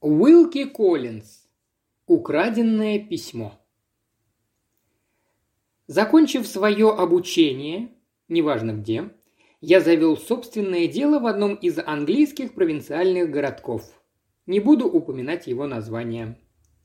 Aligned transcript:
Уилки 0.00 0.64
Коллинз. 0.64 1.48
Украденное 2.06 3.00
письмо. 3.00 3.58
Закончив 5.88 6.46
свое 6.46 6.90
обучение, 6.90 7.88
неважно 8.28 8.74
где, 8.74 9.10
я 9.60 9.80
завел 9.80 10.16
собственное 10.16 10.86
дело 10.86 11.18
в 11.18 11.26
одном 11.26 11.56
из 11.56 11.80
английских 11.80 12.54
провинциальных 12.54 13.28
городков. 13.28 13.82
Не 14.46 14.60
буду 14.60 14.86
упоминать 14.86 15.48
его 15.48 15.66
название. 15.66 16.38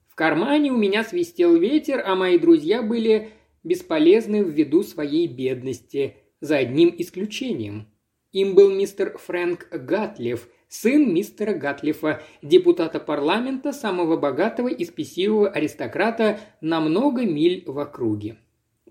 В 0.07 0.15
кармане 0.15 0.71
у 0.71 0.77
меня 0.77 1.03
свистел 1.03 1.55
ветер, 1.55 2.01
а 2.03 2.15
мои 2.15 2.39
друзья 2.39 2.81
были 2.81 3.29
бесполезны 3.63 4.37
ввиду 4.37 4.81
своей 4.81 5.27
бедности, 5.27 6.17
за 6.41 6.57
одним 6.57 6.91
исключением. 6.97 7.93
Им 8.31 8.55
был 8.55 8.73
мистер 8.73 9.15
Фрэнк 9.19 9.67
Гатлев, 9.69 10.49
сын 10.73 11.13
мистера 11.13 11.53
Гатлифа, 11.53 12.23
депутата 12.41 12.99
парламента, 12.99 13.71
самого 13.73 14.17
богатого 14.17 14.69
и 14.69 14.83
спесивого 14.85 15.47
аристократа 15.47 16.39
на 16.61 16.81
много 16.81 17.25
миль 17.25 17.63
в 17.67 17.77
округе. 17.77 18.37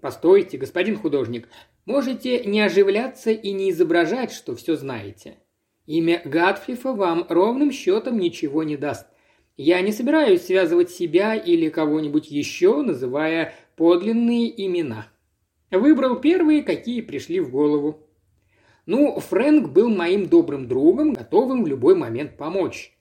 Постойте, 0.00 0.58
господин 0.58 0.96
художник, 0.96 1.48
можете 1.84 2.44
не 2.44 2.60
оживляться 2.60 3.32
и 3.32 3.50
не 3.52 3.70
изображать, 3.70 4.30
что 4.30 4.54
все 4.54 4.76
знаете. 4.76 5.38
Имя 5.86 6.22
Гатлифа 6.24 6.92
вам 6.92 7.26
ровным 7.28 7.72
счетом 7.72 8.18
ничего 8.20 8.62
не 8.62 8.76
даст. 8.76 9.08
Я 9.56 9.80
не 9.80 9.90
собираюсь 9.90 10.42
связывать 10.42 10.90
себя 10.90 11.34
или 11.34 11.68
кого-нибудь 11.68 12.30
еще, 12.30 12.80
называя 12.82 13.54
подлинные 13.74 14.66
имена. 14.66 15.08
Выбрал 15.72 16.20
первые, 16.20 16.62
какие 16.62 17.00
пришли 17.00 17.40
в 17.40 17.50
голову. 17.50 18.06
Ну, 18.86 19.18
Фрэнк 19.20 19.68
был 19.68 19.88
моим 19.88 20.26
добрым 20.26 20.66
другом, 20.66 21.12
готовым 21.12 21.62
в 21.62 21.66
любой 21.68 21.94
момент 21.94 22.36
помочь. 22.36 22.92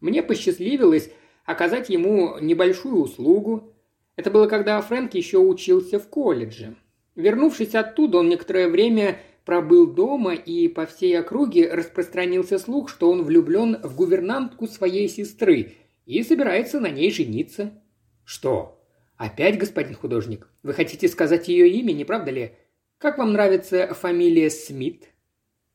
Мне 0.00 0.22
посчастливилось 0.22 1.10
оказать 1.44 1.88
ему 1.88 2.38
небольшую 2.40 2.96
услугу. 2.96 3.72
Это 4.16 4.30
было, 4.30 4.46
когда 4.46 4.80
Фрэнк 4.80 5.14
еще 5.14 5.38
учился 5.38 5.98
в 5.98 6.08
колледже. 6.08 6.76
Вернувшись 7.14 7.74
оттуда, 7.74 8.18
он 8.18 8.28
некоторое 8.28 8.68
время 8.68 9.20
пробыл 9.44 9.86
дома, 9.86 10.34
и 10.34 10.68
по 10.68 10.86
всей 10.86 11.18
округе 11.18 11.72
распространился 11.72 12.58
слух, 12.58 12.88
что 12.88 13.10
он 13.10 13.22
влюблен 13.22 13.78
в 13.82 13.96
гувернантку 13.96 14.66
своей 14.66 15.08
сестры 15.08 15.72
и 16.04 16.22
собирается 16.22 16.78
на 16.78 16.90
ней 16.90 17.10
жениться. 17.10 17.82
Что? 18.24 18.78
Опять, 19.16 19.58
господин 19.58 19.94
художник? 19.94 20.48
Вы 20.62 20.74
хотите 20.74 21.08
сказать 21.08 21.48
ее 21.48 21.68
имя, 21.68 21.92
не 21.92 22.04
правда 22.04 22.30
ли? 22.30 22.52
Как 22.98 23.18
вам 23.18 23.32
нравится 23.32 23.94
фамилия 23.94 24.50
Смит? 24.50 25.11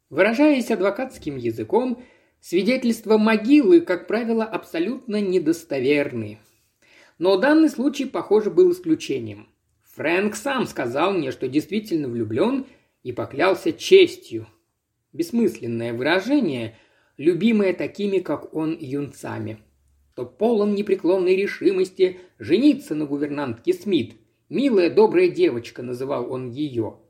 Выражаясь 0.10 0.72
адвокатским 0.72 1.36
языком, 1.36 2.02
свидетельства 2.40 3.18
могилы, 3.18 3.82
как 3.82 4.08
правило, 4.08 4.46
абсолютно 4.46 5.20
недостоверны. 5.20 6.40
Но 7.18 7.36
данный 7.38 7.70
случай, 7.70 8.06
похоже, 8.06 8.50
был 8.50 8.72
исключением. 8.72 9.50
Фрэнк 9.96 10.36
сам 10.36 10.66
сказал 10.66 11.12
мне, 11.12 11.32
что 11.32 11.50
действительно 11.50 12.08
влюблен 12.08 12.68
и 13.04 13.12
поклялся 13.12 13.74
честью. 13.74 14.48
Бессмысленное 15.12 15.94
выражение, 15.94 16.78
любимое 17.18 17.74
такими, 17.74 18.20
как 18.20 18.54
он, 18.54 18.78
юнцами. 18.80 19.58
То 20.16 20.26
полон 20.26 20.74
непреклонной 20.74 21.36
решимости 21.36 22.20
жениться 22.40 22.96
на 22.96 23.06
гувернантке 23.06 23.74
Смит. 23.74 24.16
«Милая, 24.48 24.90
добрая 24.90 25.28
девочка», 25.28 25.84
называл 25.84 26.32
он 26.32 26.50
ее– 26.50 27.00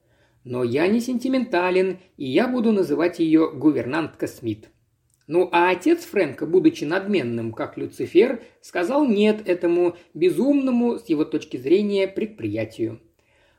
но 0.47 0.63
я 0.63 0.87
не 0.87 1.01
сентиментален, 1.01 1.99
и 2.15 2.25
я 2.25 2.47
буду 2.47 2.71
называть 2.71 3.19
ее 3.19 3.51
гувернантка 3.51 4.27
Смит. 4.27 4.69
Ну 5.27 5.49
а 5.51 5.69
отец 5.69 6.05
Фрэнка, 6.05 6.45
будучи 6.45 6.85
надменным, 6.85 7.51
как 7.51 7.77
Люцифер, 7.77 8.41
сказал 8.61 9.05
нет 9.05 9.47
этому 9.47 9.97
безумному, 10.13 10.99
с 10.99 11.09
его 11.09 11.25
точки 11.25 11.57
зрения, 11.57 12.07
предприятию. 12.07 13.01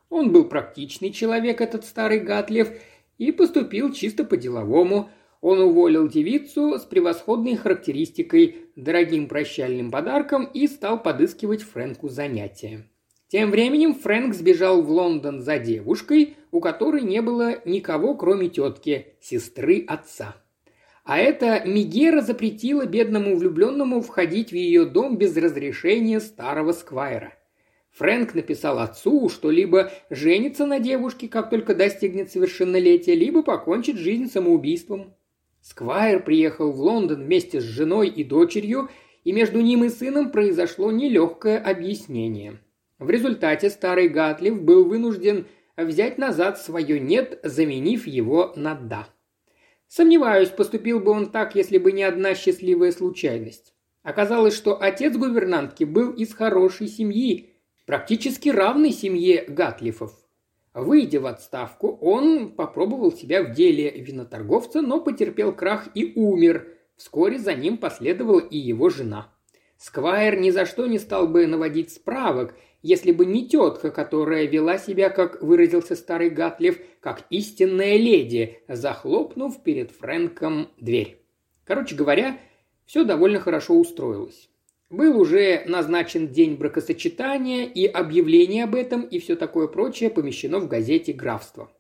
Он 0.09 0.33
был 0.33 0.47
практичный 0.47 1.11
человек, 1.11 1.61
этот 1.61 1.85
старый 1.85 2.21
Гатлев, 2.21 2.71
и 3.19 3.33
поступил 3.33 3.93
чисто 3.93 4.25
по-деловому. 4.25 5.11
Он 5.43 5.61
уволил 5.61 6.09
девицу 6.09 6.79
с 6.79 6.85
превосходной 6.85 7.57
характеристикой, 7.57 8.57
дорогим 8.77 9.29
прощальным 9.29 9.91
подарком 9.91 10.47
и 10.47 10.67
стал 10.67 11.03
подыскивать 11.03 11.63
Фрэнку 11.63 12.09
занятия. 12.09 12.89
Тем 13.29 13.51
временем 13.51 13.95
Фрэнк 13.95 14.35
сбежал 14.35 14.81
в 14.81 14.91
Лондон 14.91 15.43
за 15.43 15.59
девушкой, 15.59 16.38
у 16.51 16.61
которой 16.61 17.03
не 17.03 17.23
было 17.23 17.61
никого, 17.65 18.15
кроме 18.15 18.49
тетки, 18.49 19.15
сестры 19.21 19.85
отца. 19.87 20.37
А 21.05 21.19
эта 21.19 21.63
Мигера 21.65 22.21
запретила 22.21 22.85
бедному 22.85 23.37
влюбленному 23.37 24.03
входить 24.03 24.51
в 24.51 24.55
ее 24.55 24.85
дом 24.85 25.17
без 25.17 25.37
разрешения 25.37 26.21
старого 26.21 26.73
сквайра. 26.73 27.35
Фрэнк 27.93 28.35
написал 28.35 28.79
отцу, 28.79 29.29
что 29.29 29.51
либо 29.51 29.91
женится 30.11 30.67
на 30.67 30.79
девушке, 30.79 31.27
как 31.29 31.51
только 31.51 31.75
достигнет 31.75 32.31
совершеннолетия, 32.31 33.15
либо 33.15 33.43
покончит 33.43 33.97
жизнь 33.97 34.31
самоубийством. 34.31 35.15
Сквайр 35.63 36.23
приехал 36.23 36.71
в 36.71 36.81
Лондон 36.81 37.25
вместе 37.25 37.61
с 37.61 37.65
женой 37.65 38.09
и 38.09 38.23
дочерью, 38.23 38.91
и 39.25 39.33
между 39.33 39.61
ним 39.61 39.85
и 39.85 39.89
сыном 39.89 40.31
произошло 40.31 40.93
нелегкое 40.93 41.59
объяснение– 41.59 42.61
в 42.99 43.11
результате 43.11 43.71
старый 43.71 44.09
Гатлив 44.09 44.61
был 44.61 44.85
вынужден 44.85 45.47
взять 45.85 46.19
назад 46.19 46.59
свое 46.59 47.01
«нет», 47.01 47.41
заменив 47.43 48.07
его 48.07 48.53
на 48.57 48.75
«да». 48.75 49.09
Сомневаюсь, 49.87 50.51
поступил 50.51 51.01
бы 51.01 51.13
он 51.13 51.31
так, 51.31 51.55
если 51.55 51.79
бы 51.79 51.93
не 51.93 52.03
одна 52.03 52.35
счастливая 52.35 52.93
случайность. 52.93 53.73
Оказалось, 54.03 54.55
что 54.55 54.81
отец 54.81 55.17
гувернантки 55.17 55.85
был 55.85 56.13
из 56.13 56.35
хорошей 56.35 56.89
семьи, 56.89 57.55
практически 57.87 58.51
равной 58.51 58.93
семье 58.93 59.45
Гатлифов. 59.49 60.13
Выйдя 60.75 61.21
в 61.21 61.27
отставку, 61.27 61.99
он 62.01 62.51
попробовал 62.53 63.13
себя 63.13 63.43
в 63.43 63.53
деле 63.53 63.91
виноторговца, 63.91 64.83
но 64.83 65.01
потерпел 65.01 65.53
крах 65.53 65.89
и 65.95 66.13
умер. 66.15 66.69
Вскоре 66.97 67.39
за 67.39 67.55
ним 67.55 67.79
последовала 67.79 68.41
и 68.41 68.59
его 68.59 68.91
жена. 68.91 69.33
Сквайр 69.79 70.39
ни 70.39 70.51
за 70.51 70.67
что 70.67 70.87
не 70.87 70.99
стал 70.99 71.29
бы 71.29 71.47
наводить 71.47 71.93
справок, 71.93 72.55
если 72.83 73.13
бы 73.13 73.27
не 73.27 73.49
тетка, 73.49 73.91
которая 73.91 74.47
вела 74.47 74.79
себя, 74.79 75.11
как 75.11 75.43
выразился 75.43 75.97
старый 75.97 76.31
Гатлев, 76.31 76.79
как 77.01 77.25
истинная 77.31 77.97
леди, 77.97 78.61
захлопнув 78.69 79.63
перед 79.63 79.91
Фрэнком 79.91 80.69
дверь. 80.79 81.21
Короче 81.65 81.95
говоря, 81.95 82.39
все 82.87 83.05
довольно 83.05 83.41
хорошо 83.41 83.75
устроилось. 83.75 84.49
Был 84.91 85.21
уже 85.21 85.65
назначен 85.67 86.29
день 86.29 86.55
бракосочетания, 86.55 87.67
и 87.67 87.85
объявление 87.85 88.65
об 88.65 88.75
этом 88.75 89.03
и 89.03 89.19
все 89.19 89.37
такое 89.37 89.67
прочее 89.67 90.09
помещено 90.09 90.61
в 90.61 90.69
газете 90.69 91.13
«Графство». 91.13 91.71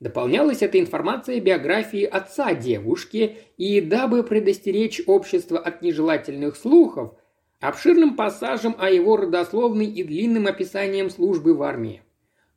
Дополнялась 0.00 0.62
эта 0.62 0.80
информация 0.80 1.40
биографии 1.40 2.02
отца 2.02 2.54
девушки, 2.54 3.36
и 3.56 3.80
дабы 3.80 4.24
предостеречь 4.24 5.00
общество 5.06 5.60
от 5.60 5.82
нежелательных 5.82 6.56
слухов, 6.56 7.14
обширным 7.62 8.16
пассажем 8.16 8.74
о 8.76 8.90
его 8.90 9.16
родословной 9.16 9.86
и 9.86 10.02
длинным 10.02 10.48
описанием 10.48 11.08
службы 11.10 11.54
в 11.54 11.62
армии. 11.62 12.02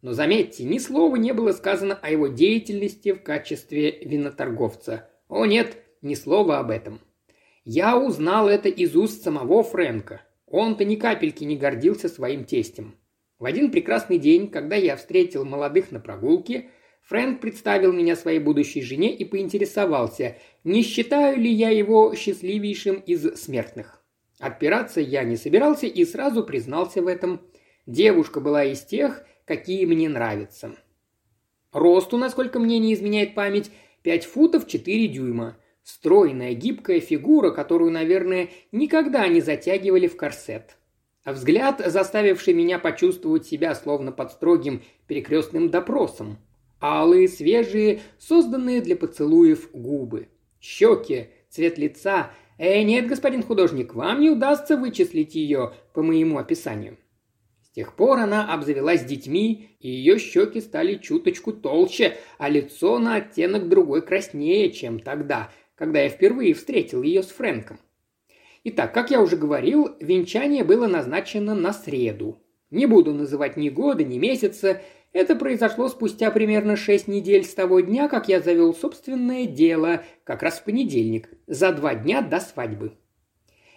Но 0.02 0.14
заметьте, 0.14 0.64
ни 0.64 0.80
слова 0.80 1.16
не 1.16 1.32
было 1.32 1.52
сказано 1.52 1.94
о 2.02 2.10
его 2.10 2.28
деятельности 2.28 3.14
в 3.14 3.22
качестве 3.22 4.00
виноторговца. 4.04 5.08
О 5.30 5.46
нет, 5.46 5.78
ни 6.02 6.16
слова 6.16 6.58
об 6.58 6.72
этом. 6.72 7.00
Я 7.64 7.98
узнал 7.98 8.50
это 8.50 8.68
из 8.68 8.96
уст 8.96 9.24
самого 9.24 9.64
Фрэнка. 9.64 10.24
Он-то 10.48 10.86
ни 10.86 10.96
капельки 10.96 11.44
не 11.44 11.56
гордился 11.56 12.10
своим 12.10 12.44
тестем. 12.44 12.96
В 13.38 13.46
один 13.46 13.70
прекрасный 13.72 14.18
день, 14.18 14.50
когда 14.50 14.76
я 14.76 14.96
встретил 14.96 15.46
молодых 15.46 15.92
на 15.92 16.00
прогулке, 16.00 16.70
Фрэнк 17.04 17.42
представил 17.42 17.94
меня 17.94 18.16
своей 18.16 18.40
будущей 18.40 18.82
жене 18.82 19.16
и 19.16 19.24
поинтересовался, 19.24 20.38
не 20.64 20.82
считаю 20.82 21.40
ли 21.40 21.52
я 21.52 21.70
его 21.70 22.16
счастливейшим 22.16 22.96
из 22.96 23.36
смертных. 23.36 23.95
Отпираться 24.40 25.00
я 25.00 25.24
не 25.24 25.38
собирался 25.38 25.88
и 25.88 26.04
сразу 26.04 26.44
признался 26.44 27.02
в 27.02 27.08
этом. 27.08 27.42
Девушка 27.86 28.42
была 28.42 28.66
из 28.66 28.82
тех, 28.82 29.24
какие 29.46 29.86
мне 29.86 30.10
нравятся. 30.10 30.76
Росту, 31.72 32.18
насколько 32.18 32.60
мне 32.60 32.80
не 32.80 32.94
изменяет 32.94 33.36
память, 33.36 33.72
5 34.04 34.26
футов 34.26 34.68
4 34.68 35.08
дюйма. 35.08 35.58
Стройная, 35.84 36.54
гибкая 36.54 37.00
фигура, 37.00 37.52
которую, 37.52 37.92
наверное, 37.92 38.50
никогда 38.72 39.28
не 39.28 39.40
затягивали 39.40 40.08
в 40.08 40.18
корсет. 40.18 40.78
Взгляд, 41.24 41.82
заставивший 41.86 42.54
меня 42.54 42.80
почувствовать 42.80 43.46
себя 43.46 43.74
словно 43.76 44.12
под 44.12 44.32
строгим 44.32 44.84
перекрестным 45.08 45.70
допросом. 45.70 46.38
Алые, 46.82 47.28
свежие, 47.28 48.02
созданные 48.18 48.82
для 48.82 48.96
поцелуев 48.96 49.72
губы. 49.72 50.28
Щеки, 50.60 51.28
цвет 51.50 51.78
лица– 51.78 52.32
«Э, 52.58 52.82
нет, 52.84 53.08
господин 53.08 53.44
художник, 53.44 53.94
вам 53.94 54.22
не 54.22 54.30
удастся 54.30 54.78
вычислить 54.78 55.36
ее 55.36 55.74
по 55.94 56.02
моему 56.02 56.38
описанию». 56.38 56.98
С 57.62 57.70
тех 57.72 57.96
пор 57.96 58.20
она 58.20 58.54
обзавелась 58.54 59.04
детьми, 59.04 59.76
и 59.80 59.90
ее 59.90 60.18
щеки 60.18 60.62
стали 60.62 60.96
чуточку 60.96 61.52
толще, 61.52 62.16
а 62.38 62.48
лицо 62.48 63.00
на 63.00 63.16
оттенок 63.16 63.68
другой 63.68 64.02
краснее, 64.02 64.72
чем 64.72 65.00
тогда, 65.00 65.52
когда 65.76 66.02
я 66.02 66.10
впервые 66.10 66.54
встретил 66.54 67.04
ее 67.04 67.22
с 67.22 67.28
Фрэнком. 67.28 67.78
Итак, 68.64 68.94
как 68.94 69.12
я 69.12 69.22
уже 69.22 69.36
говорил, 69.36 69.90
венчание 70.00 70.64
было 70.64 70.88
назначено 70.88 71.54
на 71.54 71.74
среду. 71.74 72.42
Не 72.72 72.88
буду 72.88 73.14
называть 73.14 73.58
ни 73.58 73.70
года, 73.70 74.04
ни 74.04 74.18
месяца. 74.18 74.82
Это 75.16 75.38
произошло 75.38 75.88
спустя 75.88 76.30
примерно 76.30 76.76
шесть 76.76 77.08
недель 77.08 77.46
с 77.46 77.54
того 77.54 77.80
дня, 77.80 78.10
как 78.10 78.28
я 78.28 78.42
завел 78.42 78.74
собственное 78.74 79.46
дело, 79.46 80.04
как 80.26 80.44
раз 80.44 80.60
в 80.60 80.66
понедельник, 80.66 81.30
за 81.48 81.72
два 81.72 81.96
дня 81.96 82.22
до 82.22 82.42
свадьбы. 82.42 82.92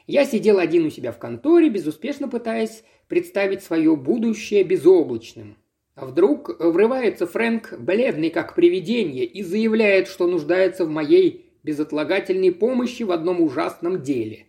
Я 0.09 0.25
сидел 0.25 0.59
один 0.59 0.87
у 0.87 0.91
себя 0.91 1.13
в 1.13 1.19
конторе, 1.21 1.69
безуспешно 1.69 2.29
пытаясь 2.29 2.83
представить 3.07 3.63
свое 3.63 3.95
будущее 3.95 4.65
безоблачным. 4.65 5.57
Вдруг 5.95 6.59
врывается 6.59 7.25
Фрэнк, 7.29 7.75
бледный 7.79 8.31
как 8.31 8.57
привидение, 8.57 9.25
и 9.25 9.45
заявляет, 9.45 10.09
что 10.09 10.27
нуждается 10.27 10.87
в 10.87 10.91
моей 10.91 11.53
безотлагательной 11.63 12.51
помощи 12.51 13.05
в 13.05 13.13
одном 13.13 13.41
ужасном 13.41 14.03
деле. 14.03 14.49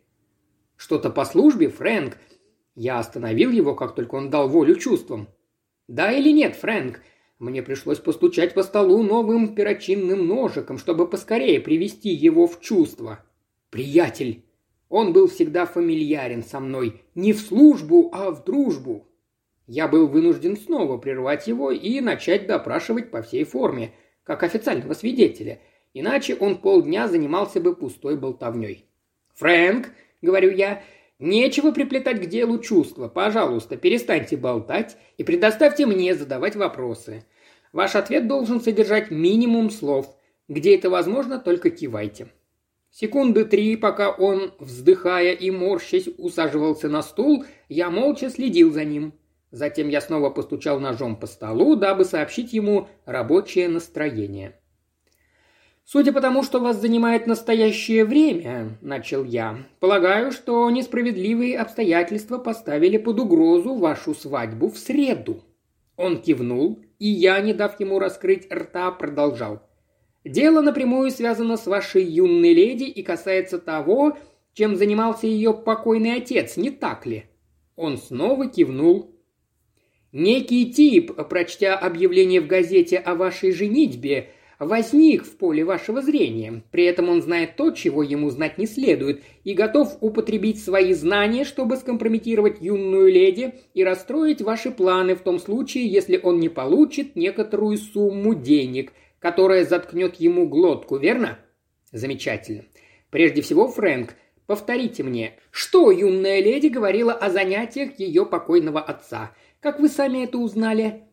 Что-то 0.75 1.11
по 1.11 1.23
службе, 1.23 1.69
Фрэнк?» 1.69 2.17
Я 2.73 2.97
остановил 2.97 3.51
его, 3.51 3.75
как 3.75 3.93
только 3.93 4.15
он 4.15 4.31
дал 4.31 4.49
волю 4.49 4.73
чувствам. 4.73 5.27
«Да 5.89 6.11
или 6.11 6.29
нет, 6.29 6.55
Фрэнк?» 6.55 7.01
Мне 7.39 7.63
пришлось 7.63 7.97
постучать 7.97 8.53
по 8.53 8.61
столу 8.61 9.01
новым 9.01 9.55
перочинным 9.55 10.27
ножиком, 10.27 10.77
чтобы 10.77 11.09
поскорее 11.09 11.59
привести 11.59 12.09
его 12.09 12.45
в 12.45 12.61
чувство. 12.61 13.25
«Приятель!» 13.71 14.45
Он 14.87 15.13
был 15.13 15.27
всегда 15.27 15.65
фамильярен 15.65 16.43
со 16.43 16.59
мной. 16.59 17.01
Не 17.15 17.33
в 17.33 17.39
службу, 17.39 18.11
а 18.13 18.29
в 18.29 18.43
дружбу. 18.43 19.07
Я 19.65 19.87
был 19.87 20.07
вынужден 20.07 20.57
снова 20.57 20.97
прервать 20.97 21.47
его 21.47 21.71
и 21.71 22.01
начать 22.01 22.45
допрашивать 22.45 23.09
по 23.09 23.23
всей 23.23 23.43
форме, 23.43 23.93
как 24.23 24.43
официального 24.43 24.93
свидетеля. 24.93 25.59
Иначе 25.95 26.35
он 26.35 26.59
полдня 26.59 27.07
занимался 27.07 27.59
бы 27.59 27.75
пустой 27.75 28.15
болтовней. 28.15 28.85
«Фрэнк!»— 29.33 29.89
говорю 30.21 30.51
я. 30.51 30.83
«Нечего 31.19 31.71
приплетать 31.71 32.21
к 32.21 32.25
делу 32.25 32.59
чувства. 32.59 33.09
Пожалуйста, 33.09 33.75
перестаньте 33.75 34.37
болтать 34.37 34.97
и 35.17 35.23
предоставьте 35.23 35.85
мне 35.85 36.15
задавать 36.15 36.55
вопросы. 36.55 37.25
Ваш 37.73 37.95
ответ 37.95 38.27
должен 38.27 38.61
содержать 38.61 39.11
минимум 39.11 39.69
слов. 39.69 40.15
Где 40.47 40.75
это 40.75 40.89
возможно, 40.89 41.37
только 41.39 41.69
кивайте». 41.69 42.29
Секунды 42.91 43.45
три, 43.45 43.75
пока 43.75 44.09
он, 44.09 44.53
вздыхая 44.57 45.33
и 45.33 45.51
морщась, 45.51 46.09
усаживался 46.17 46.89
на 46.89 47.03
стул, 47.03 47.45
я 47.67 47.91
молча 47.91 48.29
следил 48.29 48.71
за 48.71 48.83
ним. 48.83 49.13
Затем 49.51 49.89
я 49.89 50.01
снова 50.01 50.29
постучал 50.29 50.79
ножом 50.79 51.15
по 51.15 51.27
столу, 51.27 51.75
дабы 51.75 52.05
сообщить 52.05 52.53
ему 52.53 52.87
рабочее 53.05 53.67
настроение. 53.67 54.58
«Судя 55.91 56.13
по 56.13 56.21
тому, 56.21 56.43
что 56.43 56.59
вас 56.59 56.79
занимает 56.79 57.25
настоящее 57.25 58.05
время»,– 58.05 58.77
начал 58.81 59.23
я,– 59.23 59.57
«полагаю, 59.79 60.31
что 60.31 60.69
несправедливые 60.69 61.57
обстоятельства 61.57 62.37
поставили 62.37 62.97
под 62.97 63.19
угрозу 63.19 63.73
вашу 63.73 64.13
свадьбу 64.13 64.69
в 64.69 64.77
среду». 64.77 65.43
Он 65.97 66.21
кивнул, 66.21 66.77
и 66.99 67.07
я, 67.07 67.41
не 67.41 67.55
дав 67.55 67.79
ему 67.79 67.97
раскрыть 67.97 68.47
рта, 68.53 68.91
продолжал. 68.91 69.63
«Дело 70.23 70.61
напрямую 70.61 71.09
связано 71.09 71.57
с 71.57 71.65
вашей 71.65 72.03
юной 72.03 72.53
леди 72.53 72.83
и 72.83 73.01
касается 73.01 73.57
того, 73.57 74.15
чем 74.53 74.75
занимался 74.75 75.25
ее 75.25 75.55
покойный 75.55 76.17
отец, 76.17 76.55
не 76.55 76.69
так 76.69 77.07
ли?» 77.07 77.25
Он 77.75 77.97
снова 77.97 78.47
кивнул. 78.47 79.15
«Некий 80.11 80.71
тип, 80.71 81.15
прочтя 81.27 81.75
объявление 81.75 82.41
в 82.41 82.45
газете 82.45 82.97
о 82.97 83.15
вашей 83.15 83.51
женитьбе, 83.51 84.29
возник 84.59 85.23
в 85.23 85.37
поле 85.37 85.63
вашего 85.63 86.01
зрения. 86.01 86.63
При 86.71 86.83
этом 86.83 87.09
он 87.09 87.21
знает 87.21 87.55
то, 87.55 87.71
чего 87.71 88.03
ему 88.03 88.29
знать 88.29 88.57
не 88.57 88.67
следует, 88.67 89.23
и 89.43 89.53
готов 89.53 89.97
употребить 90.01 90.61
свои 90.61 90.93
знания, 90.93 91.45
чтобы 91.45 91.77
скомпрометировать 91.77 92.61
юную 92.61 93.11
леди 93.11 93.53
и 93.73 93.83
расстроить 93.83 94.41
ваши 94.41 94.69
планы 94.69 95.15
в 95.15 95.21
том 95.21 95.39
случае, 95.39 95.87
если 95.87 96.19
он 96.21 96.39
не 96.39 96.49
получит 96.49 97.15
некоторую 97.15 97.77
сумму 97.77 98.35
денег, 98.35 98.91
которая 99.19 99.65
заткнет 99.65 100.15
ему 100.15 100.47
глотку, 100.47 100.97
верно? 100.97 101.39
Замечательно. 101.91 102.65
Прежде 103.09 103.41
всего, 103.41 103.67
Фрэнк, 103.67 104.13
повторите 104.45 105.03
мне, 105.03 105.33
что 105.51 105.89
юная 105.89 106.41
леди 106.41 106.67
говорила 106.67 107.13
о 107.13 107.29
занятиях 107.29 107.97
ее 107.97 108.25
покойного 108.25 108.81
отца? 108.81 109.31
Как 109.61 109.79
вы 109.79 109.89
сами 109.89 110.23
это 110.23 110.37
узнали? 110.37 111.08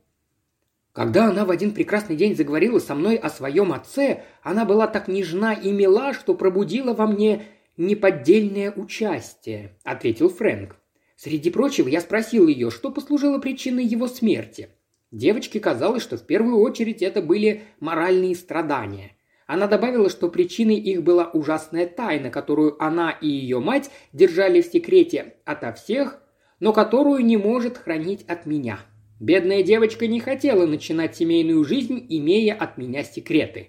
Когда 0.97 1.27
она 1.27 1.45
в 1.45 1.51
один 1.51 1.73
прекрасный 1.73 2.17
день 2.17 2.35
заговорила 2.35 2.79
со 2.79 2.95
мной 2.95 3.17
о 3.17 3.29
своем 3.29 3.75
отце, 3.75 4.23
она 4.43 4.65
была 4.65 4.87
так 4.87 5.09
нежна 5.09 5.53
и 5.53 5.71
мила, 5.71 6.15
что 6.15 6.33
пробудила 6.33 6.95
во 6.95 7.07
мне 7.07 7.43
неподдельное 7.77 8.73
участие»,– 8.73 9.77
ответил 9.85 10.31
Фрэнк. 10.31 10.75
Среди 11.15 11.51
прочего, 11.51 11.89
я 11.89 12.01
спросил 12.01 12.49
ее, 12.49 12.71
что 12.71 12.91
послужило 12.91 13.39
причиной 13.39 13.85
его 13.85 14.09
смерти. 14.09 14.71
Девочке 15.11 15.61
казалось, 15.61 16.03
что 16.03 16.17
в 16.17 16.25
первую 16.25 16.61
очередь 16.61 17.03
это 17.03 17.21
были 17.21 17.65
моральные 17.79 18.35
страдания. 18.35 19.19
Она 19.47 19.67
добавила, 19.67 20.09
что 20.09 20.31
причиной 20.31 20.77
их 20.77 21.03
была 21.03 21.27
ужасная 21.27 21.87
тайна, 21.87 22.31
которую 22.31 22.83
она 22.83 23.11
и 23.11 23.29
ее 23.29 23.61
мать 23.61 23.91
держали 24.15 24.63
в 24.63 24.67
секрете 24.67 25.35
ото 25.45 25.75
всех, 25.75 26.23
но 26.59 26.73
которую 26.73 27.23
не 27.23 27.37
может 27.37 27.77
хранить 27.77 28.23
от 28.23 28.47
меня. 28.47 28.81
Бедная 29.21 29.63
девочка 29.63 30.07
не 30.07 30.21
хотела 30.21 30.67
начинать 30.67 31.17
семейную 31.17 31.65
жизнь, 31.65 32.05
имея 32.09 32.55
от 32.55 32.79
меня 32.79 33.03
секреты. 33.03 33.69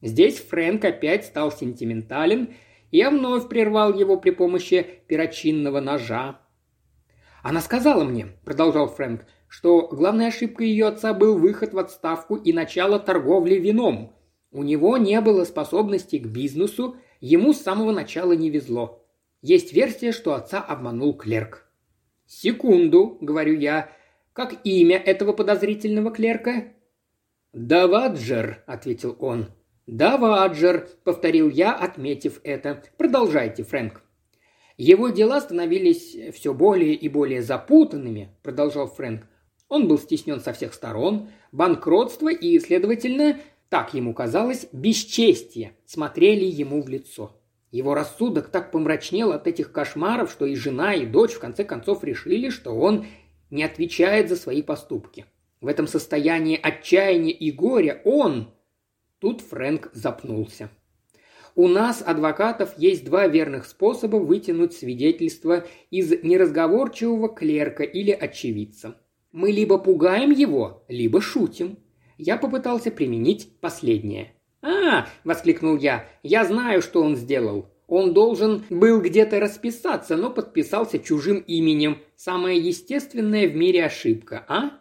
Здесь 0.00 0.38
Фрэнк 0.40 0.84
опять 0.84 1.24
стал 1.24 1.50
сентиментален, 1.52 2.54
и 2.90 2.98
я 2.98 3.10
вновь 3.10 3.48
прервал 3.48 3.98
его 3.98 4.18
при 4.18 4.30
помощи 4.30 4.86
перочинного 5.06 5.80
ножа. 5.80 6.40
«Она 7.42 7.60
сказала 7.60 8.04
мне»,– 8.04 8.28
продолжал 8.44 8.88
Фрэнк,– 8.88 9.24
что 9.52 9.86
главной 9.88 10.28
ошибкой 10.28 10.68
ее 10.68 10.86
отца 10.86 11.12
был 11.12 11.36
выход 11.36 11.74
в 11.74 11.78
отставку 11.78 12.36
и 12.36 12.54
начало 12.54 12.98
торговли 12.98 13.56
вином. 13.56 14.16
У 14.50 14.62
него 14.62 14.96
не 14.96 15.20
было 15.20 15.44
способности 15.44 16.18
к 16.18 16.26
бизнесу, 16.26 16.96
ему 17.20 17.52
с 17.52 17.60
самого 17.60 17.92
начала 17.92 18.32
не 18.32 18.48
везло. 18.48 19.04
Есть 19.42 19.74
версия, 19.74 20.12
что 20.12 20.32
отца 20.32 20.58
обманул 20.62 21.12
клерк. 21.12 21.70
«Секунду»,– 22.24 23.18
говорю 23.20 23.54
я, 23.58 23.90
как 24.32 24.54
имя 24.64 24.96
этого 24.96 25.32
подозрительного 25.32 26.10
клерка?» 26.10 26.64
«Даваджер»,— 27.52 28.62
ответил 28.66 29.16
он. 29.20 29.48
«Даваджер»,— 29.86 30.88
повторил 31.04 31.50
я, 31.50 31.74
отметив 31.74 32.40
это. 32.44 32.82
«Продолжайте, 32.96 33.62
Фрэнк». 33.62 34.02
«Его 34.78 35.10
дела 35.10 35.40
становились 35.40 36.16
все 36.34 36.54
более 36.54 36.94
и 36.94 37.08
более 37.08 37.42
запутанными»,— 37.42 38.30
продолжал 38.42 38.86
Фрэнк. 38.86 39.26
Он 39.68 39.88
был 39.88 39.98
стеснен 39.98 40.40
со 40.40 40.52
всех 40.52 40.74
сторон, 40.74 41.30
банкротство 41.50 42.30
и, 42.30 42.58
следовательно, 42.58 43.38
так 43.68 43.94
ему 43.94 44.12
казалось, 44.12 44.66
бесчестие 44.72 45.76
смотрели 45.86 46.44
ему 46.44 46.82
в 46.82 46.88
лицо. 46.88 47.40
Его 47.70 47.94
рассудок 47.94 48.48
так 48.50 48.70
помрачнел 48.70 49.32
от 49.32 49.46
этих 49.46 49.72
кошмаров, 49.72 50.30
что 50.30 50.44
и 50.44 50.54
жена, 50.54 50.92
и 50.92 51.06
дочь 51.06 51.32
в 51.32 51.38
конце 51.38 51.64
концов 51.64 52.04
решили, 52.04 52.50
что 52.50 52.72
он 52.72 53.06
не 53.52 53.62
отвечает 53.62 54.28
за 54.28 54.34
свои 54.34 54.62
поступки. 54.62 55.26
В 55.60 55.68
этом 55.68 55.86
состоянии 55.86 56.58
отчаяния 56.60 57.32
и 57.32 57.52
горя 57.52 58.02
он... 58.04 58.52
Тут 59.20 59.40
Фрэнк 59.42 59.90
запнулся. 59.92 60.70
У 61.54 61.68
нас, 61.68 62.02
адвокатов, 62.04 62.76
есть 62.78 63.04
два 63.04 63.28
верных 63.28 63.66
способа 63.66 64.16
вытянуть 64.16 64.72
свидетельство 64.72 65.64
из 65.90 66.10
неразговорчивого 66.24 67.28
клерка 67.28 67.84
или 67.84 68.10
очевидца. 68.10 68.96
Мы 69.30 69.52
либо 69.52 69.78
пугаем 69.78 70.30
его, 70.30 70.84
либо 70.88 71.20
шутим. 71.20 71.78
Я 72.18 72.38
попытался 72.38 72.90
применить 72.90 73.60
последнее. 73.60 74.32
«А!»– 74.62 75.06
воскликнул 75.24 75.76
я. 75.76 76.08
«Я 76.22 76.44
знаю, 76.44 76.80
что 76.80 77.02
он 77.02 77.16
сделал. 77.16 77.71
Он 77.94 78.14
должен 78.14 78.64
был 78.70 79.02
где-то 79.02 79.38
расписаться, 79.38 80.16
но 80.16 80.30
подписался 80.30 80.98
чужим 80.98 81.40
именем. 81.40 81.98
Самая 82.16 82.54
естественная 82.54 83.46
в 83.46 83.54
мире 83.54 83.84
ошибка, 83.84 84.46
а? 84.48 84.80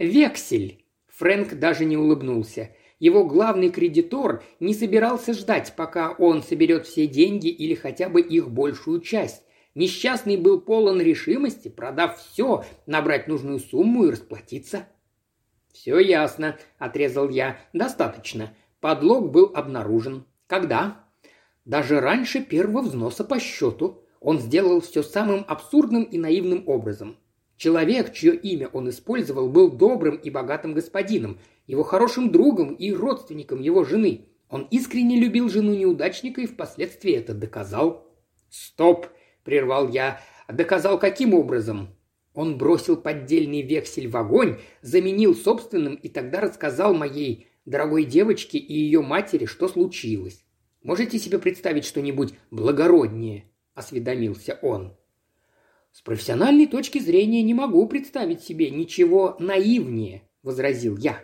Вексель. 0.00 0.84
Фрэнк 1.06 1.54
даже 1.54 1.84
не 1.84 1.96
улыбнулся. 1.96 2.74
Его 2.98 3.24
главный 3.24 3.70
кредитор 3.70 4.42
не 4.58 4.74
собирался 4.74 5.34
ждать, 5.34 5.74
пока 5.76 6.10
он 6.10 6.42
соберет 6.42 6.84
все 6.84 7.06
деньги 7.06 7.46
или 7.46 7.76
хотя 7.76 8.08
бы 8.08 8.20
их 8.20 8.50
большую 8.50 9.02
часть. 9.02 9.44
Несчастный 9.76 10.36
был 10.36 10.60
полон 10.60 11.00
решимости, 11.00 11.68
продав 11.68 12.18
все, 12.18 12.64
набрать 12.86 13.28
нужную 13.28 13.60
сумму 13.60 14.06
и 14.06 14.10
расплатиться. 14.10 14.88
«Все 15.72 16.00
ясно»,– 16.00 16.58
отрезал 16.78 17.28
я. 17.28 17.60
«Достаточно. 17.72 18.52
Подлог 18.80 19.30
был 19.30 19.52
обнаружен. 19.54 20.24
Когда?» 20.48 21.07
Даже 21.68 22.00
раньше 22.00 22.40
первого 22.40 22.80
взноса 22.80 23.24
по 23.24 23.38
счету 23.38 24.02
он 24.20 24.38
сделал 24.38 24.80
все 24.80 25.02
самым 25.02 25.44
абсурдным 25.46 26.02
и 26.04 26.16
наивным 26.16 26.66
образом. 26.66 27.18
Человек, 27.58 28.14
чье 28.14 28.34
имя 28.34 28.68
он 28.68 28.88
использовал, 28.88 29.50
был 29.50 29.70
добрым 29.70 30.16
и 30.16 30.30
богатым 30.30 30.72
господином, 30.72 31.38
его 31.66 31.82
хорошим 31.82 32.32
другом 32.32 32.72
и 32.72 32.90
родственником 32.90 33.60
его 33.60 33.84
жены. 33.84 34.28
Он 34.48 34.66
искренне 34.70 35.20
любил 35.20 35.50
жену 35.50 35.74
неудачника 35.74 36.40
и 36.40 36.46
впоследствии 36.46 37.12
это 37.12 37.34
доказал. 37.34 38.06
«Стоп!»– 38.48 39.08
прервал 39.44 39.90
я. 39.90 40.22
«Доказал 40.48 40.98
каким 40.98 41.34
образом?» 41.34 41.90
Он 42.32 42.56
бросил 42.56 42.96
поддельный 42.96 43.60
вексель 43.60 44.08
в 44.08 44.16
огонь, 44.16 44.58
заменил 44.80 45.34
собственным 45.34 45.96
и 45.96 46.08
тогда 46.08 46.40
рассказал 46.40 46.94
моей 46.94 47.48
дорогой 47.66 48.04
девочке 48.04 48.56
и 48.56 48.72
ее 48.72 49.02
матери, 49.02 49.44
что 49.44 49.68
случилось. 49.68 50.46
Можете 50.88 51.18
себе 51.18 51.38
представить 51.38 51.84
что-нибудь 51.84 52.32
благороднее?»– 52.50 53.44
осведомился 53.74 54.58
он. 54.62 54.96
«С 55.92 56.00
профессиональной 56.00 56.64
точки 56.66 56.98
зрения 56.98 57.42
не 57.42 57.52
могу 57.52 57.86
представить 57.86 58.40
себе 58.40 58.70
ничего 58.70 59.36
наивнее»,– 59.38 60.22
возразил 60.42 60.96
я. 60.96 61.20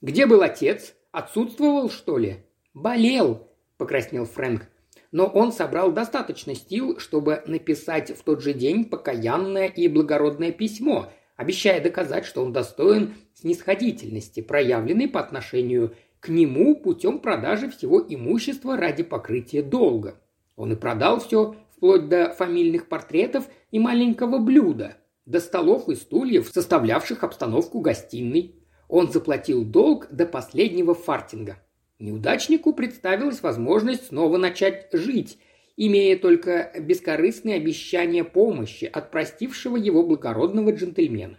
«Где 0.00 0.24
был 0.24 0.42
отец? 0.42 0.94
Отсутствовал, 1.10 1.90
что 1.90 2.16
ли?» 2.16 2.44
«Болел»,– 2.74 3.48
покраснел 3.76 4.24
Фрэнк. 4.24 4.68
«Но 5.10 5.26
он 5.26 5.50
собрал 5.50 5.90
достаточно 5.90 6.54
сил, 6.54 7.00
чтобы 7.00 7.42
написать 7.44 8.16
в 8.16 8.22
тот 8.22 8.40
же 8.40 8.52
день 8.52 8.84
покаянное 8.84 9.66
и 9.66 9.88
благородное 9.88 10.52
письмо, 10.52 11.10
обещая 11.34 11.82
доказать, 11.82 12.24
что 12.24 12.44
он 12.44 12.52
достоин 12.52 13.16
снисходительности, 13.34 14.42
проявленной 14.42 15.08
по 15.08 15.18
отношению 15.18 15.96
к 16.20 16.28
нему 16.28 16.74
путем 16.76 17.20
продажи 17.20 17.70
всего 17.70 18.04
имущества 18.06 18.76
ради 18.76 19.02
покрытия 19.02 19.62
долга. 19.62 20.20
Он 20.56 20.72
и 20.72 20.76
продал 20.76 21.20
все, 21.20 21.54
вплоть 21.76 22.08
до 22.08 22.30
фамильных 22.30 22.88
портретов 22.88 23.48
и 23.70 23.78
маленького 23.78 24.38
блюда, 24.38 24.96
до 25.26 25.40
столов 25.40 25.88
и 25.88 25.94
стульев, 25.94 26.48
составлявших 26.48 27.22
обстановку 27.22 27.80
гостиной. 27.80 28.56
Он 28.88 29.12
заплатил 29.12 29.64
долг 29.64 30.08
до 30.10 30.26
последнего 30.26 30.94
фартинга. 30.94 31.58
Неудачнику 31.98 32.72
представилась 32.72 33.42
возможность 33.42 34.08
снова 34.08 34.38
начать 34.38 34.88
жить, 34.92 35.38
имея 35.76 36.18
только 36.18 36.72
бескорыстные 36.80 37.56
обещания 37.56 38.24
помощи 38.24 38.84
от 38.86 39.10
простившего 39.10 39.76
его 39.76 40.02
благородного 40.02 40.70
джентльмена. 40.70 41.38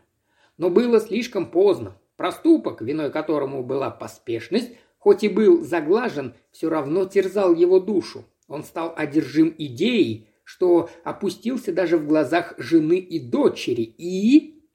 Но 0.57 0.69
было 0.69 1.00
слишком 1.00 1.50
поздно. 1.50 1.98
Проступок, 2.19 2.81
виной 2.81 3.11
которому 3.11 3.63
была 3.63 3.89
поспешность, 3.89 4.73
хоть 4.97 5.23
и 5.23 5.29
был 5.29 5.63
заглажен, 5.63 6.33
все 6.51 6.69
равно 6.69 7.05
терзал 7.05 7.55
его 7.55 7.79
душу. 7.79 8.25
Он 8.49 8.65
стал 8.65 8.93
одержим 8.93 9.55
идеей, 9.57 10.27
что 10.43 10.89
опустился 11.05 11.71
даже 11.71 11.97
в 11.97 12.05
глазах 12.05 12.55
жены 12.57 12.97
и 12.97 13.21
дочери 13.21 13.83
и... 13.97 14.65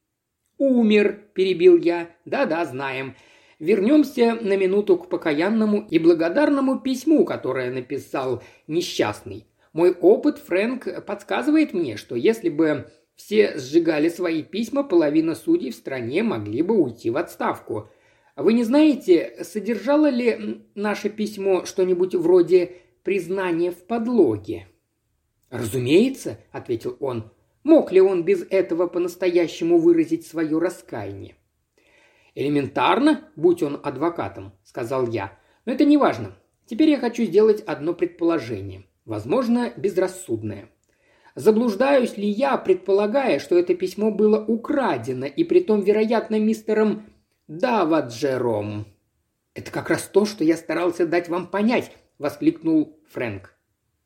«Умер»,– 0.57 1.21
перебил 1.35 1.77
я. 1.77 2.09
«Да-да, 2.25 2.65
знаем. 2.65 3.15
Вернемся 3.59 4.39
на 4.41 4.57
минуту 4.57 4.97
к 4.97 5.11
покаянному 5.11 5.87
и 5.91 5.99
благодарному 5.99 6.81
письму, 6.81 7.27
которое 7.27 7.71
написал 7.71 8.43
несчастный. 8.67 9.45
Мой 9.75 9.93
опыт, 9.93 10.39
Фрэнк, 10.39 11.05
подсказывает 11.05 11.75
мне, 11.75 11.99
что 11.99 12.15
если 12.17 12.49
бы 12.49 12.91
все 13.17 13.59
сжигали 13.59 14.09
свои 14.09 14.43
письма, 14.43 14.83
половина 14.83 15.35
судей 15.35 15.71
в 15.71 15.75
стране 15.75 16.23
могли 16.23 16.63
бы 16.63 16.77
уйти 16.77 17.11
в 17.11 17.17
отставку. 17.17 17.89
Вы 18.37 18.53
не 18.55 18.65
знаете, 18.65 19.37
содержало 19.43 20.09
ли 20.09 20.65
наше 20.75 21.09
письмо 21.09 21.65
что-нибудь 21.65 22.15
вроде 22.15 22.77
признания 23.03 23.71
в 23.71 23.87
подлоге?» 23.87 24.67
«Разумеется»,— 25.51 26.39
ответил 26.53 26.97
он. 26.99 27.31
«Мог 27.63 27.93
ли 27.93 28.01
он 28.01 28.25
без 28.25 28.43
этого 28.51 28.89
по-настоящему 28.89 29.79
выразить 29.79 30.27
свое 30.27 30.59
раскаяние?» 30.59 31.37
«Элементарно, 32.35 33.31
будь 33.37 33.63
он 33.63 33.81
адвокатом»,— 33.83 34.53
сказал 34.65 35.07
я. 35.07 35.39
«Но 35.65 35.73
это 35.73 35.85
не 35.85 35.97
важно. 35.97 36.37
Теперь 36.67 36.91
я 36.91 36.99
хочу 36.99 37.25
сделать 37.25 37.61
одно 37.61 37.95
предположение, 37.95 38.85
возможно, 39.05 39.73
безрассудное. 39.77 40.69
Заблуждаюсь 41.35 42.17
ли 42.17 42.29
я, 42.29 42.57
предполагая, 42.57 43.41
что 43.41 43.59
это 43.59 43.75
письмо 43.75 44.13
было 44.13 44.45
украдено, 44.45 45.27
и 45.27 45.43
притом, 45.43 45.81
вероятно, 45.81 46.39
мистером 46.39 47.07
Даваджером?» 47.49 48.87
«Это 49.53 49.73
как 49.73 49.91
раз 49.91 50.03
то, 50.03 50.27
что 50.27 50.45
я 50.45 50.57
старался 50.57 51.07
дать 51.07 51.29
вам 51.29 51.49
понять»,— 51.49 51.91
воскликнул 52.19 52.97
Фрэнк. 53.11 53.53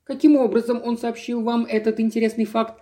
«Каким 0.04 0.36
образом 0.36 0.80
он 0.82 0.96
сообщил 0.96 1.42
вам 1.42 1.66
этот 1.66 2.00
интересный 2.00 2.46
факт?» 2.46 2.80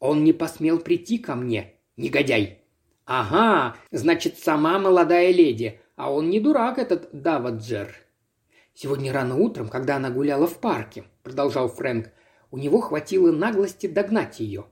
«Он 0.00 0.24
не 0.24 0.32
посмел 0.32 0.80
прийти 0.80 1.18
ко 1.18 1.36
мне, 1.36 1.74
негодяй». 1.96 2.62
«Ага, 3.06 3.76
значит, 3.92 4.38
сама 4.38 4.78
молодая 4.78 5.30
леди, 5.30 5.80
а 5.94 6.12
он 6.12 6.30
не 6.30 6.40
дурак, 6.40 6.78
этот 6.78 7.10
Даваджер». 7.12 7.94
«Сегодня 8.74 9.12
рано 9.12 9.36
утром, 9.36 9.68
когда 9.68 9.96
она 9.96 10.10
гуляла 10.10 10.48
в 10.48 10.58
парке»,— 10.58 11.04
продолжал 11.22 11.68
Фрэнк,— 11.68 12.08
у 12.54 12.56
него 12.56 12.80
хватило 12.80 13.32
наглости 13.32 13.88
догнать 13.88 14.38
ее. 14.38 14.66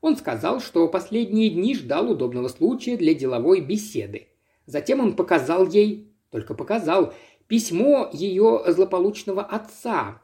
Он 0.00 0.16
сказал, 0.16 0.60
что 0.60 0.88
последние 0.88 1.50
дни 1.50 1.76
ждал 1.76 2.10
удобного 2.10 2.48
случая 2.48 2.96
для 2.96 3.14
деловой 3.14 3.60
беседы. 3.60 4.26
Затем 4.66 4.98
он 4.98 5.14
показал 5.14 5.64
ей, 5.68 6.12
только 6.32 6.54
показал, 6.54 7.14
письмо 7.46 8.10
ее 8.12 8.64
злополучного 8.66 9.44
отца. 9.44 10.20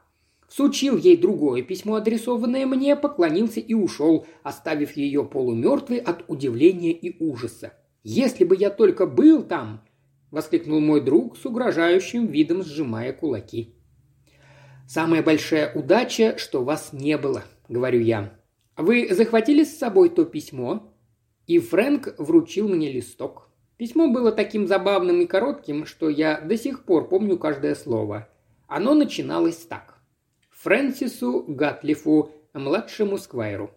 Всучил 0.49 0.97
ей 0.97 1.15
другое 1.15 1.61
письмо, 1.61 1.95
адресованное 1.95 2.65
мне, 2.65 2.97
поклонился 2.97 3.61
и 3.61 3.73
ушел, 3.73 4.25
оставив 4.43 4.97
ее 4.97 5.23
полумертвой 5.23 5.99
от 5.99 6.25
удивления 6.27 6.91
и 6.91 7.23
ужаса. 7.23 7.71
«Если 8.03 8.43
бы 8.43 8.57
я 8.57 8.69
только 8.69 9.07
был 9.07 9.41
там!»– 9.41 9.81
воскликнул 10.31 10.81
мой 10.81 10.99
друг 10.99 11.37
с 11.37 11.45
угрожающим 11.45 12.27
видом, 12.27 12.61
сжимая 12.61 13.13
кулаки. 13.13 13.74
«Самая 14.87 15.23
большая 15.23 15.73
удача, 15.73 16.37
что 16.37 16.63
вас 16.63 16.93
не 16.93 17.17
было»,— 17.17 17.43
говорю 17.69 18.01
я. 18.01 18.39
«Вы 18.77 19.07
захватили 19.11 19.63
с 19.63 19.77
собой 19.77 20.09
то 20.09 20.25
письмо?» 20.25 20.93
И 21.47 21.59
Фрэнк 21.59 22.15
вручил 22.19 22.69
мне 22.69 22.91
листок. 22.91 23.49
Письмо 23.77 24.07
было 24.07 24.31
таким 24.31 24.67
забавным 24.67 25.21
и 25.21 25.25
коротким, 25.25 25.85
что 25.85 26.09
я 26.09 26.39
до 26.39 26.57
сих 26.57 26.85
пор 26.85 27.09
помню 27.09 27.37
каждое 27.37 27.75
слово. 27.75 28.29
Оно 28.67 28.93
начиналось 28.93 29.57
так. 29.57 29.99
Фрэнсису 30.51 31.43
Гатлифу, 31.47 32.31
младшему 32.53 33.17
Сквайру. 33.17 33.71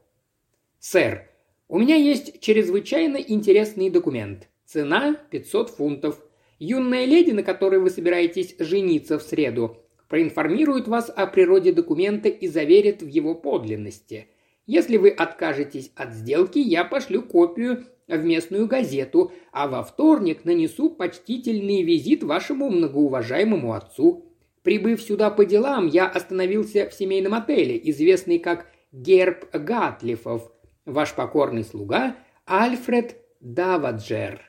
«Сэр, 0.78 1.28
у 1.68 1.78
меня 1.78 1.96
есть 1.96 2.40
чрезвычайно 2.40 3.16
интересный 3.16 3.90
документ. 3.90 4.48
Цена 4.64 5.14
500 5.30 5.70
фунтов. 5.70 6.20
Юная 6.58 7.04
леди, 7.04 7.32
на 7.32 7.42
которой 7.42 7.80
вы 7.80 7.90
собираетесь 7.90 8.54
жениться 8.58 9.18
в 9.18 9.22
среду, 9.22 9.76
проинформирует 10.08 10.88
вас 10.88 11.10
о 11.14 11.26
природе 11.26 11.72
документа 11.72 12.28
и 12.28 12.48
заверит 12.48 13.02
в 13.02 13.06
его 13.06 13.34
подлинности. 13.34 14.28
Если 14.66 14.96
вы 14.96 15.10
откажетесь 15.10 15.92
от 15.94 16.12
сделки, 16.12 16.58
я 16.58 16.84
пошлю 16.84 17.22
копию 17.22 17.84
в 18.06 18.24
местную 18.24 18.66
газету, 18.66 19.32
а 19.52 19.68
во 19.68 19.82
вторник 19.82 20.44
нанесу 20.44 20.90
почтительный 20.90 21.82
визит 21.82 22.22
вашему 22.22 22.70
многоуважаемому 22.70 23.72
отцу. 23.74 24.24
Прибыв 24.62 25.00
сюда 25.00 25.30
по 25.30 25.44
делам, 25.44 25.86
я 25.86 26.06
остановился 26.08 26.88
в 26.88 26.94
семейном 26.94 27.34
отеле, 27.34 27.80
известный 27.90 28.38
как 28.38 28.66
Герб 28.92 29.50
Гатлифов, 29.52 30.50
ваш 30.84 31.14
покорный 31.14 31.64
слуга 31.64 32.16
Альфред 32.46 33.16
Даваджер. 33.40 34.42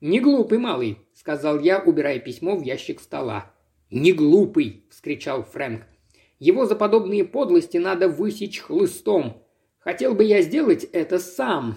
«Не 0.00 0.20
глупый 0.20 0.58
малый»,— 0.58 0.98
сказал 1.14 1.58
я, 1.58 1.80
убирая 1.80 2.20
письмо 2.20 2.56
в 2.56 2.62
ящик 2.62 3.00
стола. 3.00 3.52
«Не 3.90 4.12
глупый!»– 4.12 4.84
вскричал 4.90 5.44
Фрэнк. 5.44 5.82
«Его 6.38 6.66
за 6.66 6.76
подобные 6.76 7.24
подлости 7.24 7.78
надо 7.78 8.08
высечь 8.08 8.60
хлыстом. 8.60 9.42
Хотел 9.78 10.14
бы 10.14 10.24
я 10.24 10.42
сделать 10.42 10.84
это 10.84 11.18
сам. 11.18 11.76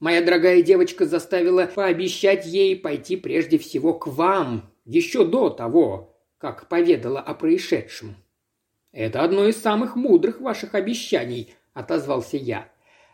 Моя 0.00 0.22
дорогая 0.22 0.60
девочка 0.62 1.06
заставила 1.06 1.66
пообещать 1.66 2.46
ей 2.46 2.76
пойти 2.76 3.16
прежде 3.16 3.58
всего 3.58 3.94
к 3.94 4.08
вам, 4.08 4.70
еще 4.84 5.24
до 5.24 5.48
того, 5.48 6.18
как 6.38 6.68
поведала 6.68 7.20
о 7.20 7.34
происшедшем». 7.34 8.16
«Это 8.90 9.22
одно 9.22 9.46
из 9.46 9.56
самых 9.56 9.94
мудрых 9.94 10.40
ваших 10.40 10.74
обещаний»,– 10.74 11.54
отозвался 11.74 12.38
я. 12.38 12.68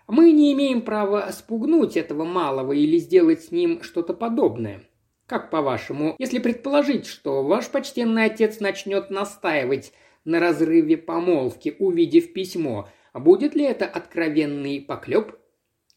«Мы 0.07 0.33
не 0.33 0.53
имеем 0.55 0.83
права 0.83 1.31
спугнуть 1.33 1.97
этого 1.99 2.25
малого 2.25 2.73
или 2.73 2.97
сделать 2.97 3.45
с 3.45 3.51
ним 3.51 3.83
что-то 3.83 4.15
подобное. 4.15 4.83
Как 5.27 5.51
по-вашему, 5.51 6.17
если 6.19 6.39
предположить, 6.39 7.07
что 7.07 7.43
ваш 7.43 7.69
почтенный 7.69 8.25
отец 8.25 8.61
начнет 8.61 9.11
настаивать 9.11 9.93
на 10.25 10.41
разрыве 10.41 10.97
помолвки, 10.97 11.75
увидев 11.79 12.33
письмо, 12.33 12.89
будет 13.15 13.55
ли 13.55 13.65
это 13.65 13.87
откровенный 13.87 14.81
поклеп? 14.81 15.37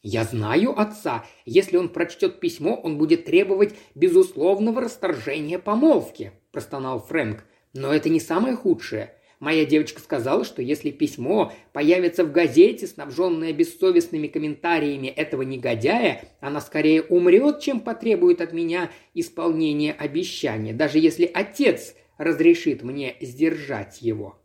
Я 0.02 0.22
знаю 0.24 0.78
отца. 0.78 1.26
Если 1.44 1.76
он 1.76 1.88
прочтет 1.88 2.38
письмо, 2.38 2.76
он 2.76 2.96
будет 2.96 3.24
требовать 3.24 3.74
безусловного 3.96 4.82
расторжения 4.82 5.58
помолвки, 5.58 6.32
простонал 6.52 7.00
Фрэнк. 7.00 7.44
Но 7.74 7.92
это 7.92 8.08
не 8.08 8.20
самое 8.20 8.54
худшее. 8.54 9.15
Моя 9.38 9.66
девочка 9.66 10.00
сказала, 10.00 10.44
что 10.44 10.62
если 10.62 10.90
письмо 10.90 11.52
появится 11.74 12.24
в 12.24 12.32
газете, 12.32 12.86
снабженное 12.86 13.52
бессовестными 13.52 14.28
комментариями 14.28 15.08
этого 15.08 15.42
негодяя, 15.42 16.24
она 16.40 16.60
скорее 16.62 17.02
умрет, 17.02 17.60
чем 17.60 17.80
потребует 17.80 18.40
от 18.40 18.54
меня 18.54 18.90
исполнения 19.12 19.92
обещания, 19.92 20.72
даже 20.72 20.98
если 20.98 21.30
отец 21.32 21.94
разрешит 22.16 22.82
мне 22.82 23.16
сдержать 23.20 24.00
его. 24.00 24.40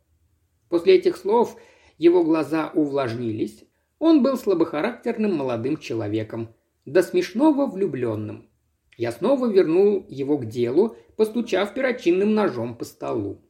После 0.70 0.96
этих 0.96 1.18
слов 1.18 1.58
Его 1.98 2.24
глаза 2.24 2.72
увлажнились. 2.74 3.64
Он 4.00 4.24
был 4.24 4.36
слабохарактерным 4.36 5.36
молодым 5.36 5.78
человеком, 5.78 6.50
до 6.86 7.04
смешного 7.04 7.68
влюбленным. 7.68 8.50
Я 8.98 9.12
снова 9.12 9.48
вернул 9.48 10.06
его 10.10 10.38
к 10.40 10.48
делу, 10.48 10.96
постучав 11.16 11.74
перочинным 11.76 12.34
ножом 12.34 12.76
по 12.76 12.86
столу. 12.86 13.42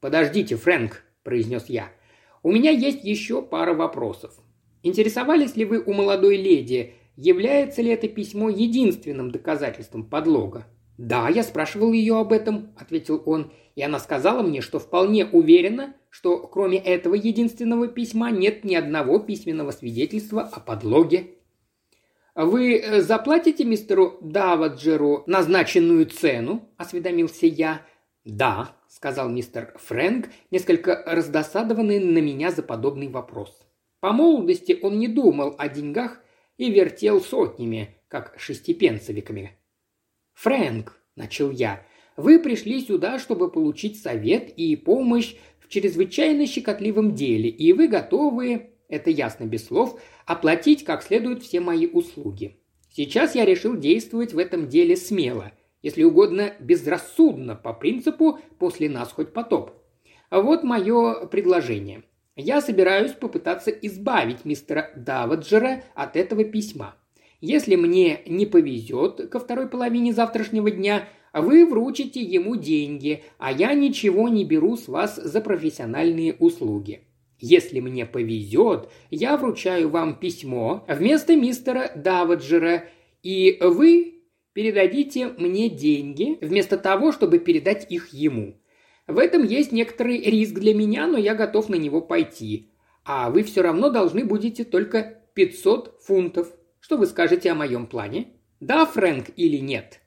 «Подождите, 0.00 0.56
Фрэнк»,– 0.56 1.02
произнес 1.22 1.66
я. 1.68 1.90
«У 2.42 2.50
меня 2.50 2.70
есть 2.70 3.04
еще 3.04 3.42
пара 3.42 3.74
вопросов. 3.74 4.32
Интересовались 4.82 5.56
ли 5.56 5.66
вы 5.66 5.82
у 5.82 5.92
молодой 5.92 6.36
леди, 6.36 6.94
является 7.16 7.82
ли 7.82 7.90
это 7.90 8.08
письмо 8.08 8.48
единственным 8.48 9.30
доказательством 9.30 10.08
подлога?» 10.08 10.66
«Да, 10.96 11.28
я 11.28 11.42
спрашивал 11.42 11.92
ее 11.92 12.18
об 12.18 12.32
этом»,– 12.32 12.72
ответил 12.78 13.22
он, 13.26 13.52
и 13.74 13.82
она 13.82 13.98
сказала 13.98 14.42
мне, 14.42 14.60
что 14.60 14.78
вполне 14.78 15.26
уверена, 15.26 15.94
что 16.08 16.38
кроме 16.38 16.78
этого 16.78 17.14
единственного 17.14 17.88
письма 17.88 18.30
нет 18.30 18.64
ни 18.64 18.74
одного 18.74 19.18
письменного 19.18 19.70
свидетельства 19.70 20.42
о 20.42 20.60
подлоге. 20.60 21.36
«Вы 22.34 22.78
э, 22.78 23.00
заплатите 23.00 23.64
мистеру 23.64 24.18
Даваджеру 24.20 25.24
назначенную 25.26 26.06
цену?»– 26.06 26.68
осведомился 26.76 27.46
я. 27.46 27.82
«Да»,– 28.24 28.76
сказал 29.00 29.30
мистер 29.30 29.72
Фрэнк, 29.78 30.28
несколько 30.50 31.02
раздосадованный 31.06 32.00
на 32.00 32.18
меня 32.18 32.50
за 32.50 32.62
подобный 32.62 33.08
вопрос. 33.08 33.66
По 34.00 34.12
молодости 34.12 34.78
он 34.82 34.98
не 34.98 35.08
думал 35.08 35.54
о 35.56 35.70
деньгах 35.70 36.20
и 36.58 36.70
вертел 36.70 37.22
сотнями, 37.22 37.96
как 38.08 38.34
шестипенцевиками. 38.38 39.52
«Фрэнк»,– 40.34 41.00
начал 41.16 41.50
я,– 41.50 41.86
«вы 42.18 42.40
пришли 42.40 42.84
сюда, 42.84 43.18
чтобы 43.18 43.50
получить 43.50 44.02
совет 44.02 44.50
и 44.50 44.76
помощь 44.76 45.34
в 45.60 45.70
чрезвычайно 45.70 46.46
щекотливом 46.46 47.14
деле, 47.14 47.48
и 47.48 47.72
вы 47.72 47.88
готовы, 47.88 48.74
это 48.90 49.08
ясно 49.08 49.44
без 49.44 49.64
слов, 49.64 49.98
оплатить 50.26 50.84
как 50.84 51.02
следует 51.02 51.42
все 51.42 51.60
мои 51.60 51.86
услуги. 51.86 52.58
Сейчас 52.90 53.34
я 53.34 53.46
решил 53.46 53.78
действовать 53.78 54.34
в 54.34 54.38
этом 54.38 54.68
деле 54.68 54.94
смело, 54.94 55.52
если 55.82 56.02
угодно 56.02 56.54
безрассудно, 56.60 57.54
по 57.56 57.72
принципу 57.72 58.38
«после 58.58 58.88
нас 58.88 59.12
хоть 59.12 59.32
потоп». 59.32 59.72
Вот 60.30 60.62
мое 60.62 61.26
предложение. 61.26 62.04
Я 62.36 62.60
собираюсь 62.60 63.12
попытаться 63.12 63.70
избавить 63.70 64.44
мистера 64.44 64.90
Даваджера 64.96 65.82
от 65.94 66.16
этого 66.16 66.44
письма. 66.44 66.94
Если 67.40 67.74
мне 67.74 68.20
не 68.26 68.46
повезет 68.46 69.28
ко 69.30 69.40
второй 69.40 69.68
половине 69.68 70.12
завтрашнего 70.12 70.70
дня, 70.70 71.08
вы 71.32 71.66
вручите 71.66 72.20
ему 72.20 72.56
деньги, 72.56 73.24
а 73.38 73.52
я 73.52 73.74
ничего 73.74 74.28
не 74.28 74.44
беру 74.44 74.76
с 74.76 74.88
вас 74.88 75.16
за 75.16 75.40
профессиональные 75.40 76.34
услуги. 76.34 77.04
Если 77.38 77.80
мне 77.80 78.04
повезет, 78.04 78.90
я 79.10 79.36
вручаю 79.36 79.88
вам 79.88 80.18
письмо 80.18 80.84
вместо 80.88 81.36
мистера 81.36 81.90
Даваджера, 81.96 82.84
и 83.22 83.58
вы 83.62 84.19
передадите 84.52 85.28
мне 85.28 85.68
деньги 85.68 86.38
вместо 86.40 86.76
того, 86.76 87.12
чтобы 87.12 87.38
передать 87.38 87.90
их 87.90 88.08
ему. 88.08 88.60
В 89.06 89.18
этом 89.18 89.44
есть 89.44 89.72
некоторый 89.72 90.20
риск 90.20 90.54
для 90.54 90.74
меня, 90.74 91.06
но 91.06 91.18
я 91.18 91.34
готов 91.34 91.68
на 91.68 91.74
него 91.74 92.00
пойти. 92.00 92.70
А 93.04 93.30
вы 93.30 93.42
все 93.42 93.62
равно 93.62 93.90
должны 93.90 94.24
будете 94.24 94.64
только 94.64 95.20
500 95.34 96.00
фунтов. 96.02 96.52
Что 96.80 96.96
вы 96.96 97.06
скажете 97.06 97.50
о 97.50 97.54
моем 97.54 97.86
плане? 97.86 98.28
Да, 98.60 98.86
Фрэнк, 98.86 99.30
или 99.36 99.56
нет?» 99.56 100.00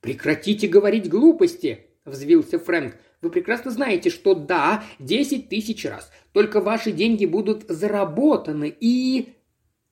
«Прекратите 0.00 0.66
говорить 0.66 1.08
глупости!»– 1.08 1.86
взвился 2.04 2.58
Фрэнк. 2.58 2.96
«Вы 3.20 3.30
прекрасно 3.30 3.70
знаете, 3.70 4.10
что 4.10 4.34
да, 4.34 4.82
десять 4.98 5.48
тысяч 5.48 5.84
раз. 5.84 6.10
Только 6.32 6.60
ваши 6.60 6.90
деньги 6.90 7.24
будут 7.24 7.64
заработаны 7.68 8.74
и...» 8.80 9.34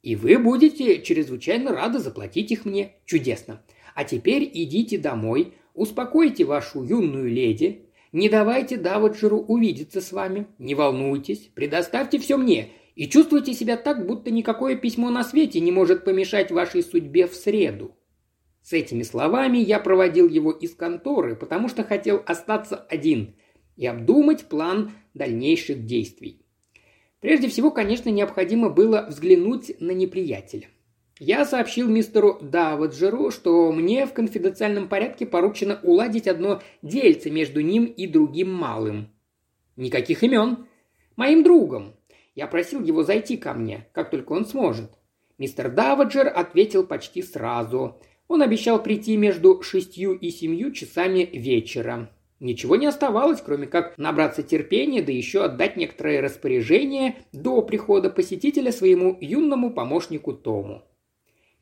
«И 0.03 0.17
вы 0.17 0.39
будете 0.39 1.03
чрезвычайно 1.03 1.71
рады 1.73 2.01
заплатить 2.01 2.51
их 2.51 2.65
мне. 2.65 2.97
Чудесно. 3.05 3.63
А 4.01 4.05
теперь 4.05 4.51
идите 4.55 4.97
домой, 4.97 5.53
успокойте 5.75 6.47
вашу 6.47 6.83
юную 6.83 7.29
леди, 7.29 7.83
не 8.13 8.31
давайте 8.31 8.79
Даваджеру 8.79 9.41
увидеться 9.41 10.01
с 10.01 10.11
вами, 10.11 10.47
не 10.59 10.75
волнуйтесь, 10.75 11.51
предоставьте 11.55 12.19
все 12.19 12.39
мне, 12.39 12.71
и 12.95 13.07
чувствуйте 13.07 13.53
себя 13.53 13.77
так, 13.77 14.07
будто 14.07 14.31
никакое 14.31 14.77
письмо 14.77 15.11
на 15.11 15.23
свете 15.23 15.61
не 15.61 15.71
может 15.71 16.03
помешать 16.03 16.51
вашей 16.51 16.83
судьбе 16.83 17.27
в 17.27 17.35
среду». 17.35 17.95
С 18.63 18.73
этими 18.73 19.03
словами 19.03 19.59
я 19.59 19.79
проводил 19.79 20.31
его 20.31 20.51
из 20.51 20.75
конторы, 20.75 21.37
потому 21.37 21.69
что 21.69 21.85
хотел 21.85 22.23
остаться 22.25 22.77
один 22.77 23.35
и 23.77 23.85
обдумать 23.85 24.47
план 24.47 24.93
дальнейших 25.13 25.85
действий. 25.85 26.41
Прежде 27.21 27.49
всего, 27.49 27.71
конечно, 27.71 28.09
необходимо 28.09 28.71
было 28.71 29.05
взглянуть 29.11 29.79
на 29.79 29.91
неприятеля. 29.91 30.69
Я 31.21 31.45
сообщил 31.45 31.87
мистеру 31.87 32.39
Даваджеру, 32.41 33.31
что 33.31 33.71
мне 33.73 34.07
в 34.07 34.15
конфиденциальном 34.15 34.89
порядке 34.89 35.27
поручено 35.27 35.79
уладить 35.83 36.27
одно 36.27 36.63
дельце 36.81 37.29
между 37.29 37.61
ним 37.61 37.85
и 37.85 38.07
другим 38.07 38.51
малым. 38.51 39.11
Никаких 39.77 40.23
имен. 40.23 40.67
Моим 41.17 41.43
другом, 41.43 41.95
я 42.35 42.47
просил 42.47 42.83
его 42.83 43.03
зайти 43.03 43.37
ко 43.37 43.53
мне, 43.53 43.87
как 43.93 44.11
только 44.11 44.33
он 44.33 44.47
сможет. 44.47 44.93
Мистер 45.37 45.71
Даваджер 45.71 46.27
ответил 46.27 46.87
почти 46.87 47.21
сразу. 47.21 48.01
Он 48.27 48.41
обещал 48.41 48.83
прийти 48.83 49.19
между 49.19 49.61
шестью 49.61 50.15
и 50.15 50.31
семью 50.31 50.73
часами 50.73 51.29
вечера. 51.31 52.11
Ничего 52.39 52.77
не 52.77 52.87
оставалось, 52.87 53.43
кроме 53.43 53.67
как 53.67 53.99
набраться 53.99 54.43
терпения, 54.43 55.03
да 55.03 55.13
еще 55.13 55.45
отдать 55.45 55.77
некоторые 55.77 56.21
распоряжения 56.21 57.17
до 57.33 57.61
прихода 57.61 58.09
посетителя 58.09 58.73
своему 58.73 59.19
юному 59.21 59.71
помощнику 59.71 60.33
Тому. 60.33 60.83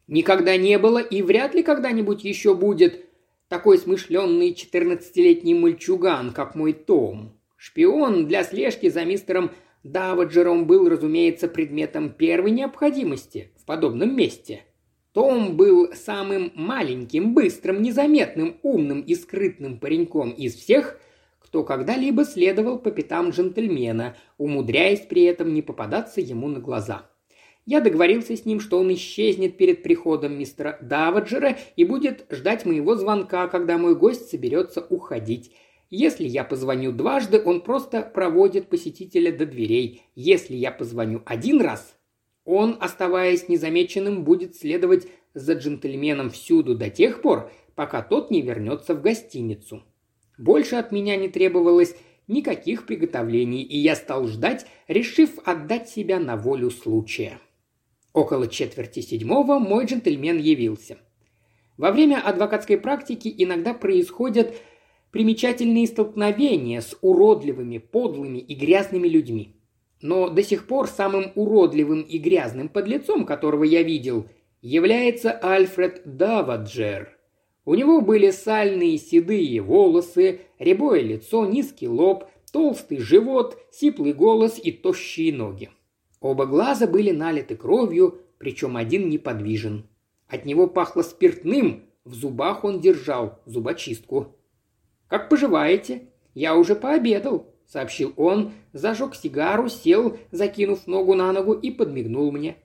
Никогда 0.08 0.56
не 0.56 0.78
было 0.78 0.98
и 0.98 1.20
вряд 1.20 1.54
ли 1.54 1.62
когда-нибудь 1.62 2.24
еще 2.24 2.54
будет 2.54 3.04
такой 3.48 3.78
смышленный 3.78 4.54
четырнадцатилетний 4.54 5.54
мальчуган, 5.54 6.32
как 6.32 6.54
мой 6.54 6.72
Том. 6.72 7.38
Шпион 7.56 8.26
для 8.26 8.42
слежки 8.42 8.88
за 8.88 9.04
мистером 9.04 9.50
Даваджером 9.84 10.66
был, 10.66 10.88
разумеется, 10.88 11.46
предметом 11.46 12.10
первой 12.10 12.50
необходимости 12.50 13.52
в 13.60 13.64
подобном 13.64 14.16
месте. 14.16 14.64
Том 15.12 15.56
был 15.56 15.92
самым 15.94 16.52
маленьким, 16.54 17.34
быстрым, 17.34 17.82
незаметным, 17.82 18.58
умным 18.62 19.00
и 19.00 19.14
скрытным 19.14 19.78
пареньком 19.78 20.30
из 20.30 20.54
всех, 20.54 20.98
кто 21.38 21.64
когда-либо 21.64 22.24
следовал 22.24 22.78
по 22.78 22.90
пятам 22.90 23.30
джентльмена, 23.30 24.16
умудряясь 24.36 25.00
при 25.00 25.22
этом 25.24 25.54
не 25.54 25.62
попадаться 25.62 26.20
ему 26.20 26.48
на 26.48 26.60
глаза. 26.60 27.10
Я 27.70 27.82
договорился 27.82 28.34
с 28.34 28.46
ним, 28.46 28.60
что 28.60 28.78
он 28.80 28.94
исчезнет 28.94 29.58
перед 29.58 29.82
приходом 29.82 30.38
мистера 30.38 30.78
Даваджера 30.80 31.58
и 31.76 31.84
будет 31.84 32.24
ждать 32.30 32.64
моего 32.64 32.94
звонка, 32.94 33.46
когда 33.46 33.76
мой 33.76 33.94
гость 33.94 34.30
соберется 34.30 34.80
уходить. 34.88 35.52
Если 35.90 36.26
я 36.26 36.44
позвоню 36.44 36.92
дважды, 36.92 37.42
он 37.44 37.60
просто 37.60 38.00
проводит 38.00 38.70
посетителя 38.70 39.36
до 39.36 39.44
дверей. 39.44 40.00
Если 40.14 40.56
я 40.56 40.72
позвоню 40.72 41.20
один 41.26 41.60
раз, 41.60 41.94
он, 42.46 42.78
оставаясь 42.80 43.50
незамеченным, 43.50 44.24
будет 44.24 44.56
следовать 44.56 45.06
за 45.34 45.52
джентльменом 45.52 46.30
всюду 46.30 46.74
до 46.74 46.88
тех 46.88 47.20
пор, 47.20 47.52
пока 47.74 48.00
тот 48.00 48.30
не 48.30 48.40
вернется 48.40 48.94
в 48.94 49.02
гостиницу. 49.02 49.82
Больше 50.38 50.76
от 50.76 50.90
меня 50.90 51.16
не 51.16 51.28
требовалось 51.28 51.94
никаких 52.28 52.86
приготовлений, 52.86 53.60
и 53.62 53.76
я 53.76 53.94
стал 53.94 54.26
ждать, 54.26 54.64
решив 54.86 55.38
отдать 55.44 55.90
себя 55.90 56.18
на 56.18 56.38
волю 56.38 56.70
случая. 56.70 57.38
Около 58.18 58.48
четверти 58.48 58.98
седьмого 58.98 59.60
мой 59.60 59.84
джентльмен 59.84 60.38
явился. 60.38 60.98
Во 61.76 61.92
время 61.92 62.16
адвокатской 62.16 62.76
практики 62.76 63.32
иногда 63.38 63.74
происходят 63.74 64.56
примечательные 65.12 65.86
столкновения 65.86 66.80
с 66.80 66.96
уродливыми, 67.00 67.78
подлыми 67.78 68.38
и 68.38 68.56
грязными 68.56 69.06
людьми. 69.06 69.54
Но 70.02 70.28
до 70.30 70.42
сих 70.42 70.66
пор 70.66 70.88
самым 70.88 71.30
уродливым 71.36 72.00
и 72.00 72.18
грязным 72.18 72.68
подлецом, 72.68 73.24
которого 73.24 73.62
я 73.62 73.84
видел, 73.84 74.26
является 74.62 75.30
Альфред 75.30 76.02
Даваджер. 76.04 77.16
У 77.64 77.76
него 77.76 78.00
были 78.00 78.32
сальные 78.32 78.98
седые 78.98 79.60
волосы, 79.60 80.40
рябое 80.58 81.02
лицо, 81.02 81.46
низкий 81.46 81.86
лоб, 81.86 82.24
толстый 82.50 82.98
живот, 82.98 83.56
сиплый 83.70 84.12
голос 84.12 84.58
и 84.60 84.72
тощие 84.72 85.32
ноги. 85.32 85.70
Оба 86.20 86.46
глаза 86.46 86.86
были 86.86 87.10
налиты 87.10 87.56
кровью, 87.56 88.20
причем 88.38 88.76
один 88.76 89.08
неподвижен. 89.08 89.86
От 90.26 90.44
него 90.44 90.66
пахло 90.66 91.02
спиртным, 91.02 91.84
в 92.04 92.14
зубах 92.14 92.64
он 92.64 92.80
держал 92.80 93.40
зубочистку. 93.46 94.36
«Как 95.08 95.28
поживаете? 95.28 96.08
Я 96.34 96.56
уже 96.56 96.74
пообедал»,— 96.74 97.54
сообщил 97.66 98.12
он, 98.16 98.52
зажег 98.72 99.14
сигару, 99.14 99.68
сел, 99.68 100.18
закинув 100.30 100.86
ногу 100.86 101.14
на 101.14 101.32
ногу 101.32 101.52
и 101.52 101.70
подмигнул 101.70 102.32
мне. 102.32 102.56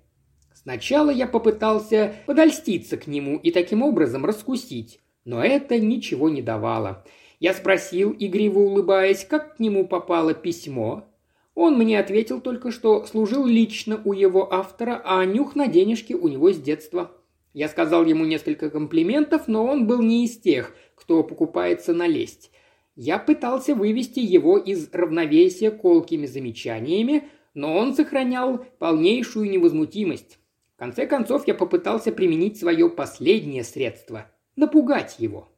Сначала 0.54 1.10
я 1.10 1.28
попытался 1.28 2.16
подольститься 2.26 2.98
к 2.98 3.08
нему 3.08 3.38
и 3.38 3.52
таким 3.52 3.82
образом 3.82 4.26
раскусить, 4.26 5.02
но 5.26 5.44
это 5.44 5.80
ничего 5.80 6.30
не 6.30 6.42
давало. 6.42 7.04
Я 7.39 7.54
спросил, 7.54 8.16
игриво 8.18 8.60
улыбаясь, 8.60 9.26
как 9.26 9.58
к 9.58 9.60
нему 9.60 9.86
попало 9.86 10.34
письмо. 10.34 11.06
Он 11.56 11.78
мне 11.78 12.00
ответил 12.00 12.42
только, 12.42 12.72
что 12.72 13.06
служил 13.06 13.46
лично 13.46 14.02
у 14.04 14.13
его 14.13 14.52
автора, 14.52 15.02
а 15.06 15.24
нюх 15.26 15.56
на 15.56 15.68
денежки 15.68 16.13
у 16.13 16.28
него 16.28 16.52
с 16.52 16.58
детства. 16.58 17.12
Я 17.54 17.68
сказал 17.68 18.06
ему 18.06 18.26
несколько 18.26 18.72
комплиментов, 18.72 19.48
но 19.48 19.66
он 19.66 19.86
был 19.86 20.02
не 20.02 20.26
из 20.26 20.38
тех, 20.38 20.74
кто 20.96 21.24
покупается 21.24 21.94
на 21.94 22.08
лесть. 22.08 22.50
Я 22.96 23.20
пытался 23.20 23.76
вывести 23.76 24.20
его 24.20 24.58
из 24.58 24.89
равновесия 24.92 25.70
колкими 25.70 26.26
замечаниями, 26.26 27.30
но 27.54 27.76
он 27.76 27.94
сохранял 27.94 28.66
полнейшую 28.80 29.50
невозмутимость. 29.50 30.39
В 30.76 30.80
конце 30.80 31.06
концов, 31.06 31.48
я 31.48 31.54
попытался 31.54 32.12
применить 32.12 32.60
свое 32.60 32.89
последнее 32.89 33.63
средство– 33.63 34.32
напугать 34.56 35.16
его. 35.20 35.50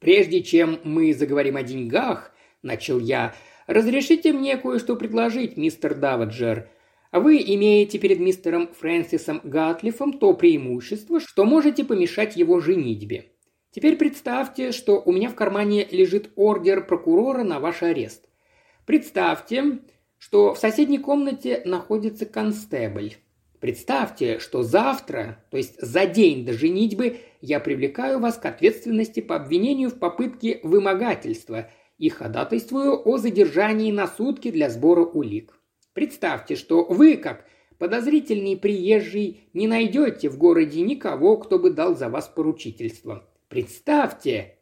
«Прежде 0.00 0.42
чем 0.42 0.80
мы 0.82 1.12
заговорим 1.12 1.56
о 1.56 1.62
деньгах»,– 1.62 2.32
начал 2.62 2.98
я,– 2.98 3.34
«разрешите 3.66 4.32
мне 4.32 4.56
кое-что 4.56 4.96
предложить, 4.96 5.56
мистер 5.56 5.94
Даваджер. 5.94 6.68
Вы 7.12 7.36
имеете 7.38 7.98
перед 7.98 8.18
мистером 8.18 8.68
Фрэнсисом 8.74 9.40
Гатлифом 9.44 10.14
то 10.14 10.34
преимущество, 10.34 11.20
что 11.20 11.44
можете 11.44 11.84
помешать 11.84 12.36
его 12.36 12.60
женитьбе. 12.60 13.26
Теперь 13.70 13.96
представьте, 13.96 14.72
что 14.72 15.00
у 15.00 15.12
меня 15.12 15.28
в 15.28 15.34
кармане 15.34 15.86
лежит 15.90 16.30
ордер 16.36 16.86
прокурора 16.86 17.42
на 17.42 17.60
ваш 17.60 17.82
арест. 17.82 18.28
Представьте, 18.86 19.80
что 20.18 20.54
в 20.54 20.58
соседней 20.58 20.98
комнате 20.98 21.62
находится 21.64 22.26
констебль. 22.26 23.14
Представьте, 23.60 24.40
что 24.40 24.62
завтра, 24.62 25.44
то 25.50 25.56
есть 25.56 25.80
за 25.80 26.06
день 26.06 26.44
до 26.44 26.52
женитьбы, 26.52 27.18
я 27.40 27.60
привлекаю 27.60 28.20
вас 28.20 28.36
к 28.36 28.44
ответственности 28.46 29.20
по 29.20 29.36
обвинению 29.36 29.90
в 29.90 29.98
попытке 29.98 30.60
вымогательства 30.62 31.70
и 31.98 32.08
ходатайствую 32.08 33.08
о 33.08 33.18
задержании 33.18 33.92
на 33.92 34.06
сутки 34.06 34.50
для 34.50 34.70
сбора 34.70 35.04
улик. 35.04 35.58
Представьте, 35.92 36.56
что 36.56 36.84
вы, 36.84 37.16
как 37.16 37.44
подозрительный 37.78 38.56
приезжий, 38.56 39.48
не 39.52 39.68
найдете 39.68 40.28
в 40.28 40.38
городе 40.38 40.80
никого, 40.80 41.36
кто 41.36 41.58
бы 41.58 41.70
дал 41.70 41.96
за 41.96 42.08
вас 42.08 42.28
поручительство. 42.28 43.28
Представьте... 43.48 44.58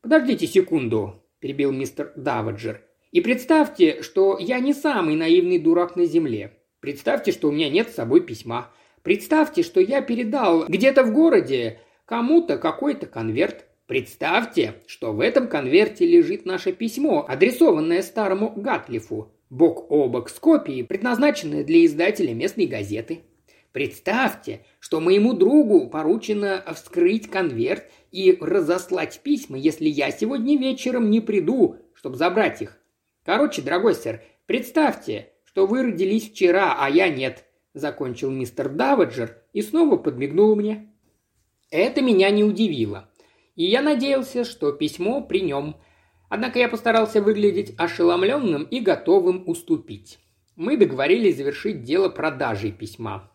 Подождите 0.00 0.46
секунду, 0.46 1.24
перебил 1.40 1.72
мистер 1.72 2.12
Даваджер. 2.14 2.84
И 3.10 3.20
представьте, 3.20 4.02
что 4.02 4.38
я 4.38 4.60
не 4.60 4.74
самый 4.74 5.16
наивный 5.16 5.58
дурак 5.58 5.96
на 5.96 6.04
земле. 6.04 6.56
Представьте, 6.80 7.32
что 7.32 7.48
у 7.48 7.52
меня 7.52 7.68
нет 7.68 7.90
с 7.90 7.94
собой 7.94 8.20
письма. 8.20 8.70
Представьте, 9.02 9.62
что 9.62 9.80
я 9.80 10.00
передал 10.02 10.66
где-то 10.68 11.02
в 11.02 11.12
городе 11.12 11.80
кому-то 12.04 12.58
какой-то 12.58 13.06
конверт. 13.06 13.64
Представьте, 13.88 14.74
что 14.86 15.14
в 15.14 15.20
этом 15.20 15.48
конверте 15.48 16.06
лежит 16.06 16.44
наше 16.44 16.72
письмо, 16.72 17.24
адресованное 17.26 18.02
старому 18.02 18.52
Гатлифу 18.54 19.32
бок 19.48 19.90
о 19.90 20.08
бок 20.08 20.28
с 20.28 20.34
копией, 20.34 20.84
предназначенной 20.84 21.64
для 21.64 21.86
издателя 21.86 22.34
местной 22.34 22.66
газеты. 22.66 23.20
Представьте, 23.72 24.60
что 24.78 25.00
моему 25.00 25.32
другу 25.32 25.88
поручено 25.88 26.62
вскрыть 26.74 27.30
конверт 27.30 27.86
и 28.12 28.36
разослать 28.38 29.20
письма, 29.22 29.56
если 29.56 29.88
я 29.88 30.10
сегодня 30.10 30.58
вечером 30.58 31.08
не 31.08 31.22
приду, 31.22 31.76
чтобы 31.94 32.16
забрать 32.16 32.60
их. 32.60 32.76
Короче, 33.24 33.62
дорогой 33.62 33.94
сэр, 33.94 34.22
представьте, 34.44 35.32
что 35.44 35.66
вы 35.66 35.82
родились 35.82 36.28
вчера, 36.28 36.76
а 36.78 36.90
я 36.90 37.08
нет»,– 37.08 37.46
закончил 37.72 38.30
мистер 38.30 38.68
Даваджер 38.68 39.38
и 39.54 39.62
снова 39.62 39.96
подмигнул 39.96 40.54
мне. 40.56 40.92
Это 41.70 42.02
меня 42.02 42.28
не 42.30 42.44
удивило, 42.44 43.07
и 43.58 43.64
я 43.66 43.82
надеялся, 43.82 44.44
что 44.44 44.72
письмо 44.72 45.20
при 45.20 45.42
нем– 45.42 45.76
Однако 46.28 46.58
я 46.58 46.68
постарался 46.68 47.22
выглядеть 47.22 47.74
ошеломленным 47.78 48.64
и 48.64 48.80
готовым 48.80 49.44
уступить. 49.46 50.18
Мы 50.56 50.76
договорились 50.76 51.36
завершить 51.36 51.82
дело 51.82 52.08
продажей 52.08 52.72
письма. 52.72 53.30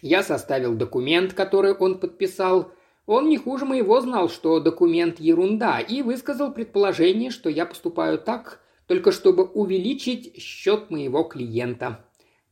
Я 0.00 0.22
составил 0.22 0.74
документ, 0.74 1.32
который 1.32 1.72
он 1.74 1.98
подписал. 1.98 2.72
Он 3.06 3.28
не 3.28 3.38
хуже 3.38 3.64
моего 3.64 4.00
знал, 4.00 4.28
что 4.28 4.60
документ 4.60 5.18
ерунда, 5.18 5.80
и 5.80 6.02
высказал 6.02 6.52
предположение, 6.52 7.30
что 7.30 7.48
я 7.48 7.66
поступаю 7.66 8.18
так, 8.18 8.60
только 8.86 9.10
чтобы 9.10 9.44
увеличить 9.44 10.40
счет 10.40 10.90
моего 10.90 11.24
клиента. 11.24 12.04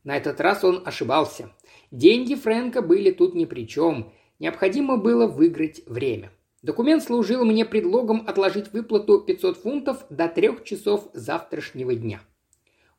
На 0.03 0.17
этот 0.17 0.41
раз 0.41 0.63
он 0.63 0.81
ошибался. 0.85 1.51
Деньги 1.91 2.35
Фрэнка 2.35 2.81
были 2.81 3.11
тут 3.11 3.35
ни 3.35 3.45
при 3.45 3.67
чем. 3.67 4.11
Необходимо 4.39 4.97
было 4.97 5.27
выиграть 5.27 5.83
время. 5.85 6.31
Документ 6.61 7.03
служил 7.03 7.43
мне 7.43 7.65
предлогом 7.65 8.23
отложить 8.27 8.71
выплату 8.71 9.19
500 9.19 9.57
фунтов 9.57 10.05
до 10.09 10.27
трех 10.27 10.63
часов 10.63 11.09
завтрашнего 11.13 11.95
дня. 11.95 12.21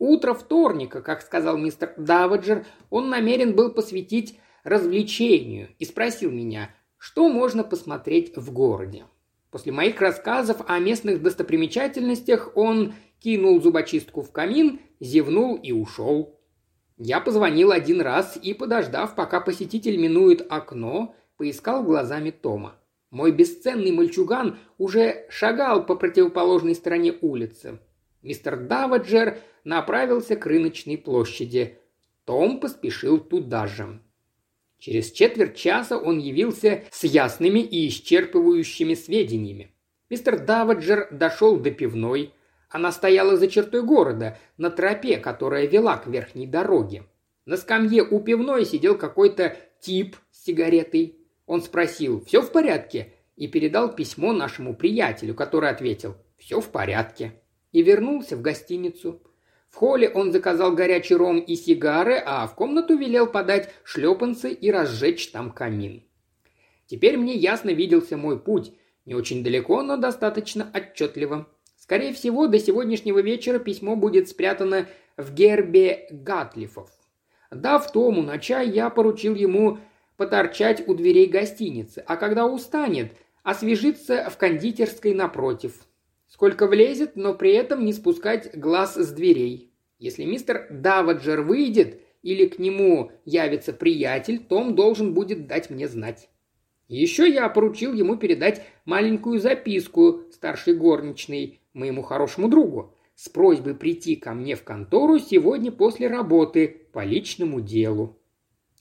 Утро 0.01 0.35
вторника, 0.35 1.01
как 1.01 1.22
сказал 1.22 1.57
мистер 1.57 1.94
Даваджер, 1.96 2.66
он 2.90 3.09
намерен 3.09 3.55
был 3.55 3.70
посвятить 3.70 4.37
развлечению 4.64 5.68
и 5.79 5.85
спросил 5.85 6.33
меня, 6.33 6.75
что 6.98 7.29
можно 7.29 7.62
посмотреть 7.62 8.37
в 8.37 8.53
городе. 8.53 9.05
После 9.53 9.70
моих 9.70 10.01
рассказов 10.01 10.62
о 10.66 10.79
местных 10.81 11.22
достопримечательностях 11.22 12.57
он 12.57 12.94
кинул 13.20 13.61
зубочистку 13.61 14.22
в 14.22 14.33
камин, 14.33 14.81
зевнул 14.98 15.55
и 15.57 15.70
ушел. 15.70 16.40
Я 16.96 17.20
позвонил 17.20 17.70
один 17.70 18.01
раз 18.01 18.37
и, 18.40 18.55
подождав, 18.55 19.14
пока 19.14 19.40
посетитель 19.40 19.98
минует 19.98 20.44
окно, 20.51 21.14
поискал 21.37 21.85
глазами 21.85 22.31
Тома. 22.31 22.77
Мой 23.12 23.31
бесценный 23.31 23.92
мальчуган 23.92 24.59
уже 24.79 25.27
шагал 25.29 25.85
по 25.85 25.96
противоположной 25.96 26.75
стороне 26.75 27.14
улицы. 27.20 27.79
Мистер 28.22 28.57
Даваджер 28.57 29.37
направился 29.64 30.35
к 30.35 30.46
рыночной 30.46 30.96
площади. 30.96 31.79
Том 32.25 32.59
поспешил 32.59 33.18
туда 33.18 33.66
же. 33.66 34.01
Через 34.79 35.12
четверть 35.12 35.57
часа 35.57 35.98
он 35.98 36.20
явился 36.20 36.85
с 36.90 37.05
ясными 37.05 37.61
и 37.61 37.87
исчерпывающими 37.88 38.94
сведениями. 38.94 39.75
Мистер 40.09 40.38
Даваджер 40.38 41.09
дошел 41.11 41.59
до 41.59 41.70
пивной. 41.70 42.33
Она 42.70 42.92
стояла 42.92 43.37
за 43.37 43.46
чертой 43.46 43.83
города, 43.83 44.38
на 44.57 44.70
тропе, 44.70 45.18
которая 45.18 45.66
вела 45.66 45.98
к 45.98 46.07
верхней 46.07 46.46
дороге. 46.46 47.05
На 47.44 47.59
скамье 47.59 48.05
у 48.05 48.20
пивной 48.20 48.64
сидел 48.64 48.96
какой-то 48.96 49.55
тип 49.81 50.16
с 50.31 50.44
сигаретой. 50.44 51.21
Он 51.46 51.62
спросил 51.62 52.24
«Все 52.24 52.40
в 52.40 52.52
порядке?» 52.52 53.14
и 53.37 53.48
передал 53.48 53.94
письмо 53.94 54.33
нашему 54.33 54.74
приятелю, 54.74 55.35
который 55.35 55.70
ответил 55.70 56.16
«Все 56.38 56.61
в 56.61 56.68
порядке» 56.70 57.40
и 57.72 57.83
вернулся 57.83 58.37
в 58.37 58.42
гостиницу. 58.42 59.22
В 59.68 59.76
холле 59.76 60.11
он 60.11 60.33
заказал 60.33 60.74
горячий 60.74 61.14
ром 61.14 61.38
и 61.40 61.57
сигары, 61.57 62.22
а 62.24 62.46
в 62.46 62.55
комнату 62.55 62.96
велел 62.96 63.26
подать 63.26 63.70
шлепанцы 63.85 64.52
и 64.52 64.70
разжечь 64.70 65.28
там 65.28 65.50
камин. 65.50 66.05
Теперь 66.87 67.16
мне 67.16 67.35
ясно 67.35 67.70
виделся 67.70 68.18
мой 68.18 68.38
путь, 68.38 68.72
не 69.07 69.14
очень 69.14 69.42
далеко, 69.42 69.83
но 69.83 69.96
достаточно 69.96 70.70
отчетливо. 70.74 71.48
Скорее 71.76 72.12
всего, 72.12 72.46
до 72.46 72.59
сегодняшнего 72.59 73.20
вечера 73.20 73.59
письмо 73.59 73.96
будет 73.96 74.28
спрятано 74.28 74.88
в 75.16 75.33
гербе 75.33 76.07
Гатлифов. 76.11 76.90
Дав 77.50 77.90
Тому 77.90 78.22
на 78.22 78.38
чай, 78.38 78.68
я 78.68 78.90
поручил 78.90 79.35
ему 79.35 79.78
поторчать 80.22 80.87
у 80.87 80.94
дверей 80.94 81.26
гостиницы, 81.26 82.00
а 82.06 82.14
когда 82.14 82.46
устанет, 82.46 83.11
освежиться 83.42 84.30
в 84.30 84.37
кондитерской 84.37 85.14
напротив. 85.14 85.74
Сколько 86.28 86.68
влезет, 86.68 87.16
но 87.16 87.35
при 87.35 87.50
этом 87.54 87.85
не 87.85 87.92
спускать 87.92 88.56
глаз 88.56 88.94
с 88.94 89.11
дверей. 89.11 89.72
Если 89.98 90.22
мистер 90.22 90.68
Даваджер 90.70 91.42
выйдет 91.42 92.00
или 92.22 92.46
к 92.46 92.61
нему 92.61 93.11
явится 93.24 93.72
приятель, 93.72 94.38
Том 94.38 94.76
должен 94.76 95.12
будет 95.12 95.48
дать 95.48 95.70
мне 95.70 95.88
знать. 95.88 96.28
Еще 96.87 97.28
я 97.28 97.48
поручил 97.48 97.92
ему 97.92 98.16
передать 98.16 98.64
маленькую 98.85 99.40
записку 99.40 100.20
старшей 100.30 100.74
горничной, 100.74 101.58
моему 101.72 102.02
хорошему 102.02 102.46
другу, 102.46 102.94
с 103.16 103.28
просьбой 103.28 103.74
прийти 103.74 104.14
ко 104.14 104.35
мне 104.35 104.54
в 104.54 104.62
контору 104.62 105.18
сегодня 105.18 105.72
после 105.72 106.06
работы 106.06 106.87
по 106.92 107.02
личному 107.02 107.61
делу. 107.61 108.21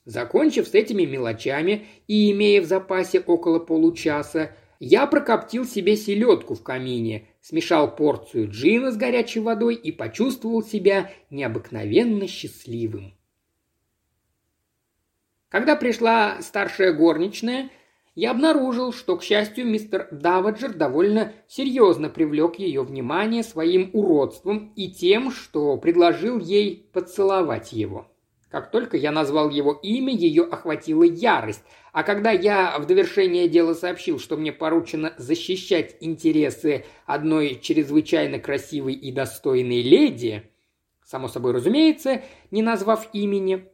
Закончив 0.06 0.68
с 0.68 0.74
этими 0.74 1.04
мелочами 1.04 1.86
и 2.08 2.32
имея 2.32 2.62
в 2.62 2.66
запасе 2.66 3.20
около 3.20 3.60
получаса, 3.60 4.52
я 4.80 5.06
прокоптил 5.06 5.64
себе 5.64 5.96
селедку 5.96 6.56
в 6.56 6.64
камине, 6.64 7.28
смешал 7.40 7.96
порцию 7.96 8.50
джина 8.50 8.92
с 8.92 8.98
горячей 8.98 9.42
водой 9.42 9.76
и 9.76 9.92
почувствовал 9.92 10.64
себя 10.64 11.12
необыкновенно 11.30 12.28
счастливым. 12.28 13.14
Когда 15.50 15.76
пришла 15.76 16.42
старшая 16.42 16.94
горничная, 16.94 17.70
я 18.16 18.32
обнаружил, 18.32 18.92
что, 18.92 19.18
к 19.18 19.24
счастью, 19.24 19.68
мистер 19.68 20.08
Даваджер 20.12 20.74
довольно 20.74 21.34
серьезно 21.48 22.10
привлек 22.10 22.58
ее 22.58 22.84
внимание 22.84 23.44
своим 23.44 23.92
уродством 23.94 24.74
и 24.76 24.90
тем, 24.90 25.32
что 25.32 25.78
предложил 25.78 26.40
ей 26.40 26.90
поцеловать 26.92 27.72
его. 27.72 28.11
Как 28.52 28.70
только 28.70 28.98
я 28.98 29.14
назвал 29.14 29.50
его 29.50 29.72
имя, 29.72 30.14
ее 30.14 30.44
охватила 30.44 31.04
ярость, 31.04 31.64
а 31.94 32.04
когда 32.04 32.32
я 32.32 32.78
в 32.78 32.86
довершение 32.86 33.48
дела 33.48 33.74
сообщил, 33.74 34.20
что 34.20 34.36
мне 34.36 34.52
поручено 34.52 35.14
защищать 35.18 35.96
интересы 36.02 36.84
одной 37.06 37.60
чрезвычайно 37.62 38.40
красивой 38.40 38.94
и 38.94 39.14
достойной 39.14 39.82
леди, 39.82 40.44
само 41.06 41.30
собой 41.30 41.54
разумеется, 41.54 42.24
не 42.52 42.62
назвав 42.62 43.08
имени. 43.14 43.70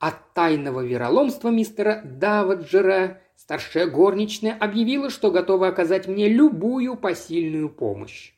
От 0.00 0.32
тайного 0.32 0.80
вероломства 0.80 1.50
мистера 1.50 2.00
Даваджера 2.02 3.20
старшая 3.36 3.86
горничная 3.86 4.56
объявила, 4.58 5.10
что 5.10 5.30
готова 5.30 5.68
оказать 5.68 6.08
мне 6.08 6.28
любую 6.28 6.96
посильную 6.96 7.68
помощь. 7.68 8.32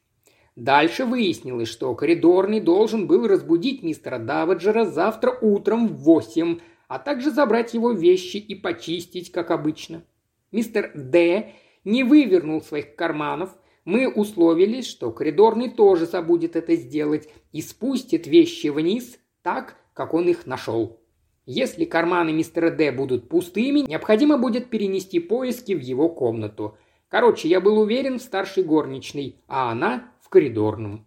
Дальше 0.56 1.04
выяснилось, 1.04 1.68
что 1.68 1.94
коридорный 1.94 2.60
должен 2.60 3.08
был 3.08 3.26
разбудить 3.26 3.82
мистера 3.82 4.18
Даваджера 4.18 4.84
завтра 4.84 5.36
утром 5.40 5.88
в 5.88 5.96
восемь, 6.02 6.60
а 6.86 7.00
также 7.00 7.32
забрать 7.32 7.74
его 7.74 7.90
вещи 7.90 8.36
и 8.36 8.54
почистить, 8.54 9.32
как 9.32 9.50
обычно. 9.50 10.04
Мистер 10.52 10.92
Д. 10.94 11.52
не 11.84 12.04
вывернул 12.04 12.62
своих 12.62 12.94
карманов. 12.94 13.50
Мы 13.84 14.08
условились, 14.08 14.86
что 14.86 15.10
коридорный 15.10 15.68
тоже 15.68 16.06
забудет 16.06 16.54
это 16.54 16.76
сделать 16.76 17.28
и 17.52 17.60
спустит 17.60 18.28
вещи 18.28 18.68
вниз 18.68 19.18
так, 19.42 19.76
как 19.92 20.14
он 20.14 20.28
их 20.28 20.46
нашел. 20.46 21.00
Если 21.46 21.84
карманы 21.84 22.32
мистера 22.32 22.70
Д 22.70 22.92
будут 22.92 23.28
пустыми, 23.28 23.80
необходимо 23.80 24.38
будет 24.38 24.70
перенести 24.70 25.18
поиски 25.18 25.74
в 25.74 25.80
его 25.80 26.08
комнату. 26.08 26.78
Короче, 27.08 27.48
я 27.48 27.60
был 27.60 27.78
уверен 27.78 28.18
в 28.18 28.22
старшей 28.22 28.62
горничной, 28.62 29.42
а 29.46 29.72
она 29.72 30.13
коридорном. 30.34 31.06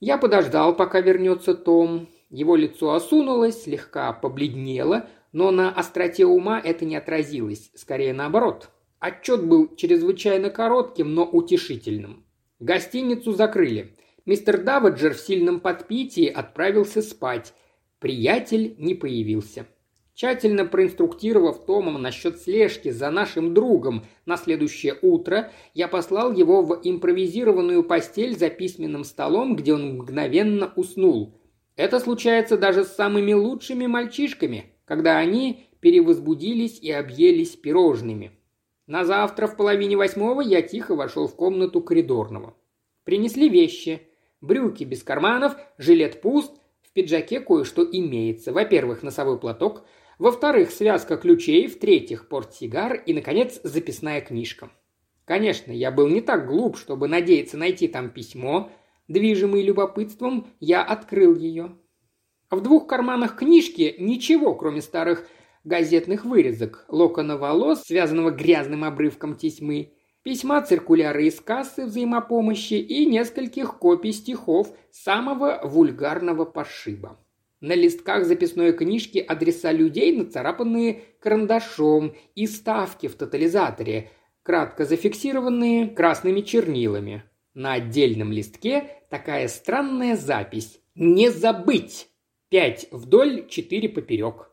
Я 0.00 0.18
подождал, 0.18 0.74
пока 0.74 1.00
вернется 1.00 1.54
Том. 1.54 2.08
Его 2.30 2.56
лицо 2.56 2.92
осунулось, 2.92 3.62
слегка 3.62 4.12
побледнело, 4.12 5.08
но 5.30 5.52
на 5.52 5.70
остроте 5.70 6.26
ума 6.26 6.60
это 6.60 6.84
не 6.84 6.96
отразилось, 6.96 7.70
скорее 7.76 8.12
наоборот. 8.12 8.70
Отчет 8.98 9.46
был 9.46 9.72
чрезвычайно 9.76 10.50
коротким, 10.50 11.14
но 11.14 11.24
утешительным. 11.24 12.26
Гостиницу 12.58 13.32
закрыли. 13.32 13.94
Мистер 14.26 14.60
Даваджер 14.60 15.14
в 15.14 15.20
сильном 15.20 15.60
подпитии 15.60 16.26
отправился 16.26 17.02
спать. 17.02 17.54
Приятель 18.00 18.74
не 18.78 18.94
появился. 18.94 19.66
Тщательно 20.14 20.64
проинструктировав 20.64 21.66
Томом 21.66 22.00
насчет 22.00 22.40
слежки 22.40 22.90
за 22.90 23.10
нашим 23.10 23.52
другом 23.52 24.04
на 24.26 24.36
следующее 24.36 24.96
утро, 25.02 25.50
я 25.74 25.88
послал 25.88 26.32
его 26.32 26.62
в 26.62 26.80
импровизированную 26.84 27.82
постель 27.82 28.38
за 28.38 28.48
письменным 28.48 29.02
столом, 29.02 29.56
где 29.56 29.74
он 29.74 29.96
мгновенно 29.96 30.72
уснул. 30.76 31.34
Это 31.74 31.98
случается 31.98 32.56
даже 32.56 32.84
с 32.84 32.94
самыми 32.94 33.32
лучшими 33.32 33.88
мальчишками, 33.88 34.66
когда 34.84 35.18
они 35.18 35.66
перевозбудились 35.80 36.78
и 36.78 36.92
объелись 36.92 37.56
пирожными. 37.56 38.30
На 38.86 39.04
завтра 39.04 39.48
в 39.48 39.56
половине 39.56 39.96
восьмого 39.96 40.42
я 40.42 40.62
тихо 40.62 40.94
вошел 40.94 41.26
в 41.26 41.34
комнату 41.34 41.80
коридорного. 41.80 42.54
Принесли 43.02 43.48
вещи. 43.48 44.02
Брюки 44.40 44.84
без 44.84 45.02
карманов, 45.02 45.56
жилет 45.78 46.20
пуст, 46.20 46.52
в 46.82 46.92
пиджаке 46.92 47.40
кое-что 47.40 47.82
имеется. 47.82 48.52
Во-первых, 48.52 49.02
носовой 49.02 49.40
платок, 49.40 49.84
во-вторых, 50.18 50.70
связка 50.70 51.16
ключей, 51.16 51.66
в-третьих, 51.66 52.28
портсигар 52.28 52.94
и, 52.94 53.12
наконец, 53.12 53.60
записная 53.62 54.20
книжка. 54.20 54.70
Конечно, 55.24 55.72
я 55.72 55.90
был 55.90 56.08
не 56.08 56.20
так 56.20 56.46
глуп, 56.46 56.76
чтобы 56.76 57.08
надеяться 57.08 57.56
найти 57.56 57.88
там 57.88 58.10
письмо– 58.10 58.70
Движимый 59.06 59.62
любопытством, 59.62 60.46
я 60.60 60.82
открыл 60.82 61.36
ее. 61.36 61.76
В 62.50 62.62
двух 62.62 62.86
карманах 62.86 63.36
книжки 63.36 63.94
ничего, 63.98 64.54
кроме 64.54 64.80
старых 64.80 65.26
газетных 65.62 66.24
вырезок, 66.24 66.86
локона 66.88 67.36
волос, 67.36 67.82
связанного 67.82 68.30
грязным 68.30 68.82
обрывком 68.82 69.34
тесьмы, 69.34 69.92
письма 70.22 70.62
циркуляры 70.62 71.26
из 71.26 71.38
кассы 71.38 71.84
взаимопомощи 71.84 72.74
и 72.74 73.04
нескольких 73.04 73.78
копий 73.78 74.12
стихов 74.12 74.74
самого 74.90 75.60
вульгарного 75.62 76.46
пошиба. 76.46 77.18
На 77.66 77.72
листках 77.72 78.26
записной 78.26 78.74
книжки 78.74 79.16
адреса 79.16 79.72
людей, 79.72 80.14
нацарапанные 80.14 81.00
карандашом, 81.18 82.14
и 82.34 82.46
ставки 82.46 83.06
в 83.06 83.14
тотализаторе, 83.14 84.10
кратко 84.42 84.84
зафиксированные 84.84 85.88
красными 85.88 86.42
чернилами. 86.42 87.24
На 87.54 87.72
отдельном 87.72 88.32
листке 88.32 88.90
такая 89.08 89.48
странная 89.48 90.14
запись 90.14 90.78
«Не 90.94 91.30
забыть!» 91.30 92.08
Пять 92.50 92.86
вдоль, 92.90 93.48
четыре 93.48 93.88
поперек. 93.88 94.50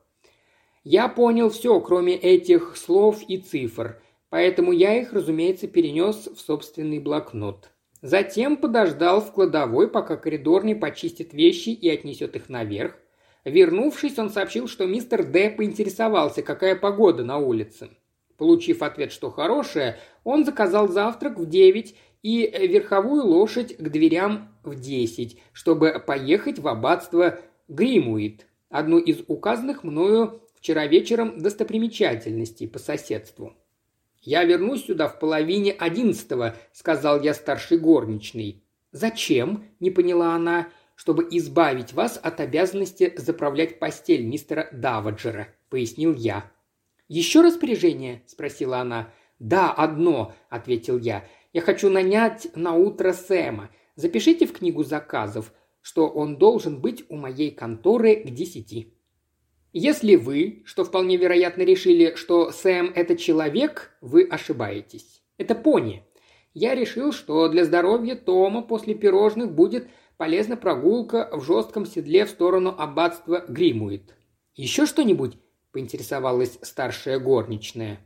Я 0.85 1.09
понял 1.09 1.49
все, 1.49 1.81
кроме 1.81 2.15
этих 2.15 2.77
слов 2.77 3.21
и 3.27 3.39
цифр, 3.39 4.01
поэтому 4.29 4.71
я 4.71 4.97
их, 4.97 5.11
разумеется, 5.11 5.67
перенес 5.67 6.27
в 6.27 6.39
собственный 6.39 6.99
блокнот. 6.99 7.70
Затем 8.01 8.57
подождал 8.57 9.21
в 9.21 9.31
кладовой, 9.31 9.87
пока 9.87 10.17
коридорный 10.17 10.75
почистит 10.75 11.33
вещи 11.33 11.69
и 11.69 11.87
отнесет 11.87 12.35
их 12.35 12.49
наверх. 12.49 12.97
Вернувшись, 13.45 14.17
он 14.17 14.29
сообщил, 14.29 14.67
что 14.67 14.85
мистер 14.85 15.23
Д. 15.23 15.51
поинтересовался, 15.51 16.41
какая 16.41 16.75
погода 16.75 17.23
на 17.23 17.37
улице. 17.37 17.89
Получив 18.37 18.81
ответ, 18.81 19.11
что 19.11 19.29
хорошая, 19.29 19.99
он 20.23 20.45
заказал 20.45 20.87
завтрак 20.87 21.37
в 21.37 21.47
девять 21.47 21.95
и 22.23 22.41
верховую 22.67 23.23
лошадь 23.23 23.77
к 23.77 23.89
дверям 23.89 24.49
в 24.63 24.79
десять, 24.79 25.39
чтобы 25.53 26.03
поехать 26.05 26.57
в 26.57 26.67
аббатство 26.67 27.39
Гримуит, 27.67 28.47
одну 28.69 28.97
из 28.97 29.23
указанных 29.27 29.83
мною 29.83 30.41
вчера 30.55 30.87
вечером 30.87 31.39
достопримечательностей 31.39 32.67
по 32.67 32.79
соседству. 32.79 33.53
«Я 34.21 34.43
вернусь 34.43 34.85
сюда 34.85 35.07
в 35.07 35.17
половине 35.17 35.71
одиннадцатого»,— 35.71 36.55
сказал 36.71 37.21
я 37.21 37.33
старшей 37.33 37.79
горничной. 37.79 38.63
«Зачем?»— 38.91 39.65
не 39.79 39.89
поняла 39.89 40.35
она. 40.35 40.69
«Чтобы 40.95 41.27
избавить 41.31 41.93
вас 41.93 42.19
от 42.21 42.39
обязанности 42.39 43.13
заправлять 43.17 43.79
постель 43.79 44.23
мистера 44.23 44.69
Даваджера»,— 44.71 45.47
пояснил 45.69 46.13
я. 46.13 46.51
«Еще 47.07 47.41
распоряжение?»– 47.41 48.21
спросила 48.27 48.77
она. 48.77 49.11
«Да, 49.39 49.71
одно»,– 49.71 50.35
ответил 50.49 50.99
я. 50.99 51.25
«Я 51.53 51.61
хочу 51.61 51.89
нанять 51.89 52.47
на 52.55 52.75
утро 52.75 53.13
Сэма. 53.13 53.71
Запишите 53.95 54.45
в 54.45 54.53
книгу 54.53 54.83
заказов, 54.83 55.51
что 55.81 56.07
он 56.07 56.37
должен 56.37 56.79
быть 56.79 57.03
у 57.09 57.15
моей 57.15 57.49
конторы 57.49 58.17
к 58.17 58.29
десяти». 58.29 58.93
Если 59.73 60.15
вы, 60.15 60.63
что 60.65 60.83
вполне 60.83 61.15
вероятно, 61.15 61.61
решили, 61.61 62.15
что 62.15 62.51
Сэм– 62.51 62.91
это 62.95 63.15
человек, 63.15 63.95
вы 64.01 64.23
ошибаетесь. 64.23 65.21
Это 65.37 65.55
пони. 65.55 66.03
Я 66.53 66.75
решил, 66.75 67.13
что 67.13 67.47
для 67.47 67.63
здоровья 67.63 68.15
Тома 68.15 68.61
после 68.63 68.95
пирожных 68.95 69.53
будет 69.53 69.87
полезна 70.17 70.57
прогулка 70.57 71.29
в 71.31 71.43
жестком 71.43 71.85
седле 71.85 72.25
в 72.25 72.29
сторону 72.29 72.75
аббатства 72.77 73.45
Гримуит. 73.47 74.13
Еще 74.55 74.85
что-нибудь– 74.85 75.37
поинтересовалась 75.71 76.59
старшая 76.61 77.19
горничная. 77.19 77.99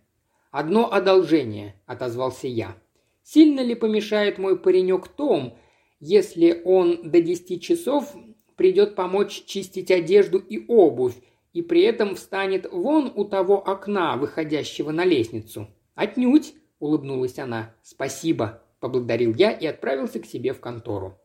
«Одно 0.52 0.94
одолжение»,– 0.94 1.82
отозвался 1.88 2.48
я. 2.48 2.78
«Сильно 3.24 3.62
ли 3.62 3.74
помешает 3.74 4.38
мой 4.38 4.60
паренек 4.60 5.08
Том, 5.08 5.58
если 6.00 6.62
он 6.64 7.10
до 7.10 7.22
десяти 7.22 7.60
часов 7.60 8.16
придет 8.56 8.94
помочь 8.96 9.44
чистить 9.46 9.90
одежду 9.90 10.38
и 10.38 10.64
обувь, 10.68 11.16
и 11.56 11.62
при 11.62 11.84
этом 11.84 12.16
встанет 12.16 12.70
вон 12.70 13.12
у 13.16 13.24
того 13.24 13.58
окна, 13.58 14.18
выходящего 14.18 14.92
на 14.92 15.06
лестницу?» 15.06 15.70
«Отнюдь»,– 15.96 16.54
улыбнулась 16.80 17.40
она. 17.40 17.74
«Спасибо»,– 17.82 18.62
поблагодарил 18.82 19.34
я 19.34 19.52
и 19.52 19.66
отправился 19.66 20.20
к 20.20 20.26
себе 20.26 20.54
в 20.54 20.60
контору. 20.60 21.18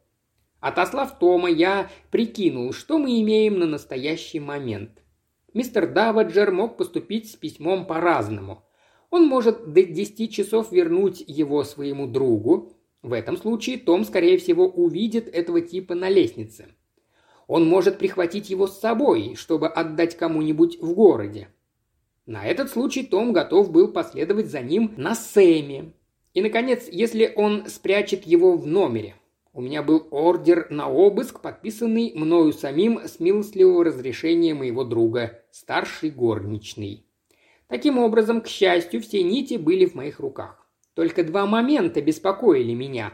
Отослав 0.60 1.18
Тома, 1.18 1.50
я 1.50 1.90
прикинул, 2.12 2.72
что 2.72 2.98
мы 2.98 3.20
имеем 3.22 3.58
на 3.58 3.66
настоящий 3.66 4.38
момент. 4.38 5.02
Мистер 5.52 5.92
Даваджер 5.92 6.52
мог 6.52 6.76
поступить 6.76 7.28
с 7.28 7.34
письмом 7.34 7.84
по-разному. 7.84 8.62
Он 9.10 9.26
может 9.26 9.72
до 9.72 9.82
10 9.82 10.32
часов 10.32 10.70
вернуть 10.70 11.24
его 11.26 11.64
своему 11.64 12.06
другу. 12.06 12.72
В 13.02 13.14
этом 13.14 13.36
случае 13.36 13.78
Том, 13.78 14.04
скорее 14.04 14.38
всего, 14.38 14.68
увидит 14.68 15.26
этого 15.26 15.60
типа 15.60 15.96
на 15.96 16.08
лестнице. 16.08 16.68
Он 17.50 17.66
может 17.66 17.98
прихватить 17.98 18.48
его 18.48 18.68
с 18.68 18.78
собой, 18.78 19.34
чтобы 19.34 19.66
отдать 19.66 20.16
кому-нибудь 20.16 20.80
в 20.80 20.94
городе. 20.94 21.48
На 22.24 22.46
этот 22.46 22.70
случай 22.70 23.02
Том 23.02 23.32
готов 23.32 23.72
был 23.72 23.88
последовать 23.88 24.46
за 24.46 24.60
ним 24.60 24.94
на 24.96 25.16
Сэме. 25.16 25.92
И, 26.32 26.42
наконец, 26.42 26.86
если 26.88 27.32
он 27.34 27.66
спрячет 27.66 28.24
его 28.24 28.56
в 28.56 28.68
номере. 28.68 29.16
У 29.52 29.60
меня 29.62 29.82
был 29.82 30.06
ордер 30.12 30.68
на 30.70 30.88
обыск, 30.88 31.40
подписанный 31.40 32.12
мною 32.14 32.52
самим 32.52 33.00
с 33.00 33.18
милостливого 33.18 33.84
разрешения 33.84 34.54
моего 34.54 34.84
друга, 34.84 35.42
старший 35.50 36.10
горничный. 36.10 37.04
Таким 37.66 37.98
образом, 37.98 38.42
к 38.42 38.46
счастью, 38.46 39.00
все 39.00 39.24
нити 39.24 39.54
были 39.54 39.86
в 39.86 39.96
моих 39.96 40.20
руках. 40.20 40.70
Только 40.94 41.24
два 41.24 41.46
момента 41.46 42.00
беспокоили 42.00 42.74
меня. 42.74 43.12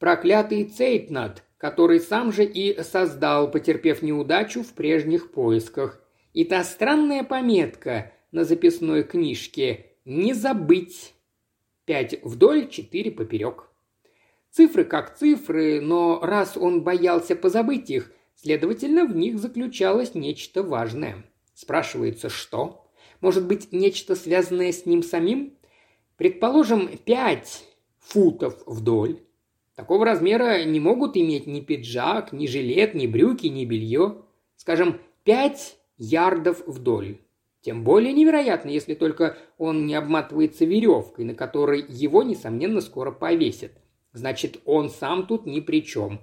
Проклятый 0.00 0.64
Цейтнат, 0.64 1.44
который 1.58 2.00
сам 2.00 2.32
же 2.32 2.44
и 2.44 2.82
создал, 2.82 3.50
потерпев 3.50 4.02
неудачу 4.02 4.62
в 4.62 4.72
прежних 4.72 5.32
поисках. 5.32 6.00
И 6.32 6.44
та 6.44 6.64
странная 6.64 7.24
пометка 7.24 8.12
на 8.32 8.44
записной 8.44 9.02
книжке 9.02 9.92
«Не 10.04 10.34
забыть». 10.34 11.14
Пять 11.84 12.22
вдоль, 12.22 12.68
четыре 12.68 13.10
поперек. 13.10 13.68
Цифры 14.50 14.84
как 14.84 15.16
цифры, 15.16 15.80
но 15.80 16.20
раз 16.20 16.56
он 16.56 16.82
боялся 16.82 17.36
позабыть 17.36 17.90
их, 17.90 18.10
Следовательно, 18.36 19.06
в 19.06 19.16
них 19.16 19.38
заключалось 19.38 20.14
нечто 20.14 20.62
важное. 20.62 21.24
Спрашивается, 21.54 22.28
что? 22.28 22.86
Может 23.20 23.46
быть, 23.46 23.72
нечто 23.72 24.14
связанное 24.14 24.72
с 24.72 24.84
ним 24.84 25.02
самим? 25.02 25.54
Предположим, 26.18 26.98
пять 26.98 27.64
футов 27.98 28.62
вдоль. 28.66 29.20
Такого 29.76 30.06
размера 30.06 30.64
не 30.64 30.80
могут 30.80 31.18
иметь 31.18 31.46
ни 31.46 31.60
пиджак, 31.60 32.32
ни 32.32 32.46
жилет, 32.46 32.94
ни 32.94 33.06
брюки, 33.06 33.46
ни 33.46 33.66
белье. 33.66 34.22
Скажем, 34.56 34.98
пять 35.22 35.76
ярдов 35.98 36.66
вдоль. 36.66 37.18
Тем 37.60 37.84
более 37.84 38.14
невероятно, 38.14 38.70
если 38.70 38.94
только 38.94 39.36
он 39.58 39.86
не 39.86 39.94
обматывается 39.94 40.64
веревкой, 40.64 41.26
на 41.26 41.34
которой 41.34 41.84
его, 41.88 42.22
несомненно, 42.22 42.80
скоро 42.80 43.10
повесят. 43.10 43.72
Значит, 44.12 44.60
он 44.64 44.88
сам 44.88 45.26
тут 45.26 45.44
ни 45.44 45.60
при 45.60 45.84
чем. 45.84 46.20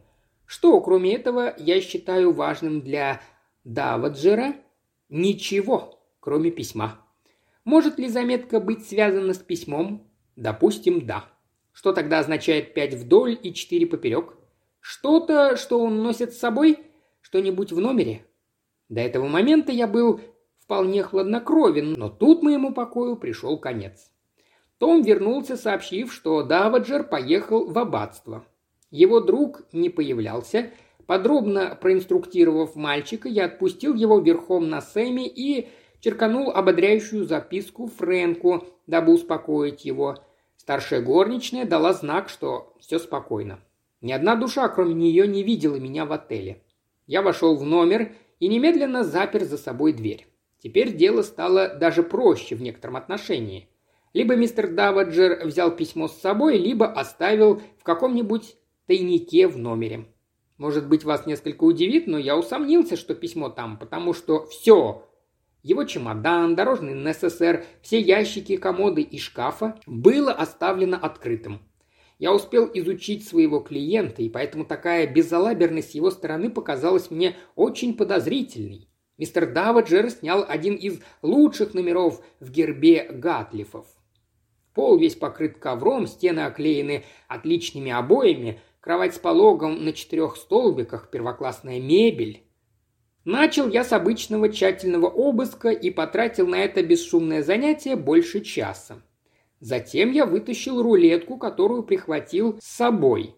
Что, 0.48 0.80
кроме 0.82 1.14
этого, 1.14 1.54
я 1.58 1.80
считаю 1.80 2.34
важным 2.34 2.82
для 2.82 3.22
Даваджера? 3.66 4.56
Ничего, 5.10 6.00
кроме 6.20 6.50
письма. 6.50 7.00
Может 7.66 8.00
ли 8.00 8.08
заметка 8.08 8.60
быть 8.60 8.88
связана 8.88 9.34
с 9.34 9.40
письмом? 9.40 10.08
Допустим, 10.36 11.06
да. 11.06 11.30
Что 11.74 11.92
тогда 11.92 12.20
означает 12.20 12.74
пять 12.74 12.94
вдоль 12.94 13.38
и 13.42 13.54
четыре 13.54 13.86
поперек? 13.86 14.36
Что-то, 14.80 15.58
что 15.58 15.80
он 15.80 16.02
носит 16.02 16.34
с 16.34 16.40
собой? 16.40 16.80
Что-нибудь 17.22 17.72
в 17.72 17.80
номере? 17.80 18.26
До 18.90 19.02
этого 19.02 19.28
момента 19.28 19.72
я 19.72 19.88
был 19.88 20.22
вполне 20.60 21.04
хладнокровен, 21.04 21.94
но 21.94 22.10
тут 22.10 22.44
моему 22.44 22.74
покою 22.74 23.16
пришел 23.18 23.58
конец. 23.58 24.12
Том 24.78 25.02
вернулся, 25.02 25.58
сообщив, 25.58 26.14
что 26.14 26.44
Даваджер 26.44 27.04
поехал 27.04 27.66
в 27.66 27.78
аббатство. 27.78 28.46
Его 28.92 29.20
друг 29.20 29.64
не 29.72 29.90
появлялся. 29.90 30.72
Подробно 31.08 31.78
проинструктировав 31.82 32.76
мальчика, 32.76 33.28
я 33.28 33.46
отпустил 33.46 33.94
его 33.94 34.20
верхом 34.20 34.70
на 34.70 34.82
Сэмми 34.82 35.28
и 35.28 35.70
черканул 36.00 36.52
ободряющую 36.52 37.26
записку 37.26 37.88
Фрэнку, 37.88 38.68
дабы 38.86 39.14
успокоить 39.14 39.86
его. 39.86 40.18
Старшая 40.64 41.02
горничная 41.02 41.66
дала 41.66 41.92
знак, 41.92 42.30
что 42.30 42.74
все 42.80 42.98
спокойно. 42.98 43.60
Ни 44.00 44.14
одна 44.14 44.38
душа, 44.38 44.70
кроме 44.70 44.94
нее, 44.94 45.28
не 45.28 45.44
видела 45.44 45.76
меня 45.76 46.06
в 46.06 46.14
отеле. 46.14 46.64
Я 47.06 47.22
вошел 47.22 47.58
в 47.58 47.66
номер 47.66 48.14
и 48.40 48.48
немедленно 48.48 49.04
запер 49.04 49.44
за 49.44 49.58
собой 49.58 49.92
дверь. 49.92 50.26
Теперь 50.60 50.96
дело 50.96 51.22
стало 51.22 51.76
даже 51.76 52.02
проще 52.02 52.56
в 52.56 52.62
некотором 52.62 52.96
отношении. 52.96 53.68
Либо 54.14 54.38
мистер 54.38 54.70
Даваджер 54.74 55.46
взял 55.46 55.76
письмо 55.76 56.08
с 56.08 56.18
собой, 56.22 56.58
либо 56.58 56.90
оставил 56.90 57.62
в 57.78 57.84
каком-нибудь 57.84 58.56
тайнике 58.88 59.50
в 59.50 59.58
номере. 59.58 60.06
Может 60.58 60.88
быть, 60.88 61.04
вас 61.04 61.26
несколько 61.26 61.66
удивит, 61.66 62.08
но 62.08 62.18
я 62.18 62.38
усомнился, 62.38 62.96
что 62.96 63.16
письмо 63.16 63.50
там, 63.50 63.78
потому 63.78 64.14
что 64.14 64.46
все, 64.46 65.10
его 65.64 65.86
чемодан, 65.86 66.56
дорожный 66.56 66.94
НССР, 66.94 67.66
все 67.82 68.00
ящики, 68.00 68.58
комоды 68.58 69.02
и 69.02 69.18
шкафа 69.18 69.80
было 69.86 70.32
оставлено 70.32 70.98
открытым. 70.98 71.62
Я 72.20 72.34
успел 72.34 72.70
изучить 72.74 73.28
своего 73.28 73.60
клиента, 73.60 74.22
и 74.22 74.30
поэтому 74.30 74.66
такая 74.66 75.08
безалаберность 75.08 75.92
с 75.92 75.96
его 75.96 76.12
стороны 76.12 76.50
показалась 76.50 77.10
мне 77.10 77.36
очень 77.56 77.96
подозрительной. 77.96 78.88
Мистер 79.18 79.52
Даваджер 79.52 80.10
снял 80.10 80.46
один 80.48 80.76
из 80.76 81.02
лучших 81.22 81.74
номеров 81.74 82.22
в 82.40 82.52
гербе 82.52 83.08
Гатлифов. 83.12 83.88
Пол 84.74 84.98
весь 84.98 85.16
покрыт 85.16 85.58
ковром, 85.60 86.08
стены 86.08 86.42
оклеены 86.42 87.04
отличными 87.28 87.92
обоями, 87.92 88.60
кровать 88.80 89.16
с 89.16 89.20
пологом 89.20 89.86
на 89.86 89.94
четырех 89.94 90.36
столбиках, 90.36 91.10
первоклассная 91.12 91.80
мебель. 91.80 92.44
Начал 93.26 93.70
я 93.70 93.86
с 93.86 93.94
обычного 93.94 94.50
тщательного 94.50 95.08
обыска 95.08 95.70
и 95.70 95.90
потратил 95.90 96.46
на 96.46 96.56
это 96.56 96.84
бесшумное 96.84 97.42
занятие 97.42 97.96
больше 97.96 98.42
часа. 98.42 99.02
Затем 99.62 100.12
я 100.12 100.26
вытащил 100.26 100.82
рулетку, 100.82 101.38
которую 101.38 101.84
прихватил 101.84 102.60
с 102.62 102.66
собой. 102.66 103.34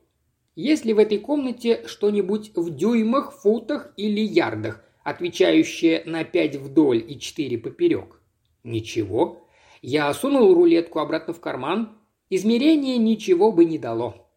Есть 0.56 0.86
ли 0.86 0.93
в 0.93 0.98
этой 0.98 1.19
комнате 1.19 1.84
что-нибудь 1.86 2.52
в 2.56 2.76
дюймах, 2.76 3.34
футах 3.34 3.93
или 3.95 4.21
ярдах, 4.21 4.84
отвечающее 5.04 6.02
на 6.06 6.24
пять 6.24 6.56
вдоль 6.56 7.06
и 7.08 7.19
четыре 7.19 7.60
поперек? 7.60 8.19
Ничего. 8.63 9.48
Я 9.84 10.12
сунул 10.15 10.52
рулетку 10.56 10.98
обратно 10.98 11.34
в 11.34 11.39
карман. 11.39 11.95
Измерение 12.32 12.98
ничего 12.98 13.52
бы 13.52 13.65
не 13.65 13.78
дало. 13.78 14.28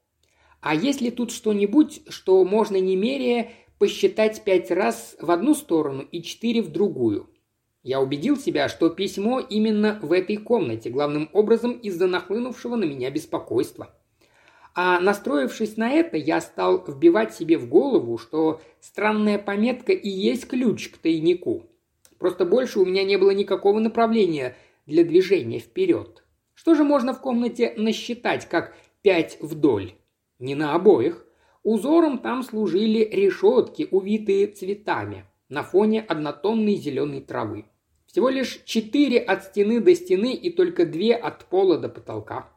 А 0.60 0.74
есть 0.74 1.00
ли 1.00 1.10
тут 1.10 1.30
что-нибудь, 1.30 2.02
что 2.08 2.44
можно 2.44 2.76
не 2.76 2.96
меряя 2.96 3.50
посчитать 3.78 4.42
пять 4.44 4.70
раз 4.70 5.16
в 5.20 5.30
одну 5.30 5.54
сторону 5.54 6.02
и 6.02 6.22
четыре 6.22 6.62
в 6.62 6.70
другую? 6.70 7.28
Я 7.82 8.00
убедил 8.00 8.36
себя, 8.36 8.68
что 8.68 8.90
письмо 8.90 9.40
именно 9.40 9.98
в 10.02 10.12
этой 10.12 10.36
комнате, 10.36 10.90
главным 10.90 11.30
образом 11.32 11.72
из-за 11.72 12.06
нахлынувшего 12.06 12.76
на 12.76 12.84
меня 12.84 13.10
беспокойства. 13.10 13.94
А 14.74 15.00
настроившись 15.00 15.76
на 15.76 15.90
это, 15.90 16.16
я 16.16 16.40
стал 16.40 16.84
вбивать 16.86 17.34
себе 17.34 17.58
в 17.58 17.68
голову, 17.68 18.18
что 18.18 18.60
странная 18.80 19.38
пометка 19.38 19.92
и 19.92 20.08
есть 20.08 20.46
ключ 20.46 20.90
к 20.90 20.98
тайнику. 20.98 21.66
Просто 22.18 22.44
больше 22.44 22.80
у 22.80 22.84
меня 22.84 23.04
не 23.04 23.16
было 23.16 23.30
никакого 23.30 23.78
направления 23.78 24.56
для 24.86 25.04
движения 25.04 25.58
вперед. 25.58 26.24
Что 26.54 26.74
же 26.74 26.84
можно 26.84 27.14
в 27.14 27.20
комнате 27.20 27.74
насчитать, 27.76 28.48
как 28.48 28.74
пять 29.02 29.38
вдоль? 29.40 29.94
Не 30.38 30.54
на 30.54 30.74
обоих. 30.74 31.24
Узором 31.70 32.16
там 32.16 32.42
служили 32.42 33.00
решетки, 33.00 33.88
увитые 33.90 34.46
цветами, 34.46 35.26
на 35.50 35.62
фоне 35.62 36.00
однотонной 36.00 36.76
зеленой 36.76 37.20
травы. 37.20 37.66
Всего 38.06 38.30
лишь 38.30 38.62
четыре 38.64 39.18
от 39.18 39.44
стены 39.44 39.78
до 39.78 39.94
стены 39.94 40.32
и 40.32 40.48
только 40.48 40.86
две 40.86 41.14
от 41.14 41.44
пола 41.44 41.76
до 41.76 41.90
потолка. 41.90 42.48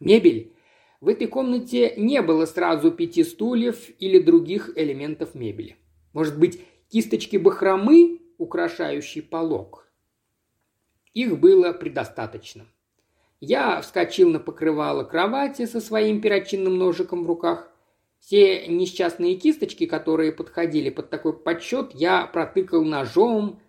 Мебель. 0.00 0.52
В 1.00 1.06
этой 1.06 1.28
комнате 1.28 1.94
не 1.96 2.22
было 2.22 2.44
сразу 2.44 2.90
пяти 2.90 3.22
стульев 3.22 3.88
или 4.00 4.18
других 4.18 4.72
элементов 4.74 5.36
мебели. 5.36 5.76
Может 6.12 6.36
быть, 6.36 6.60
кисточки 6.90 7.36
бахромы, 7.36 8.18
украшающие 8.36 9.22
полог. 9.22 9.88
Их 11.14 11.38
было 11.38 11.72
предостаточно. 11.72 12.66
Я 13.38 13.80
вскочил 13.80 14.28
на 14.28 14.40
покрывало 14.40 15.04
кровати 15.04 15.66
со 15.66 15.80
своим 15.80 16.20
перочинным 16.20 16.78
ножиком 16.78 17.22
в 17.22 17.28
руках. 17.28 17.69
Все 18.20 18.66
несчастные 18.66 19.34
кисточки, 19.36 19.86
которые 19.86 20.30
подходили 20.30 20.90
под 20.90 21.10
такой 21.10 21.32
подсчет, 21.32 21.90
я 21.94 22.26
протыкал 22.26 22.84
ножом, 22.84 23.60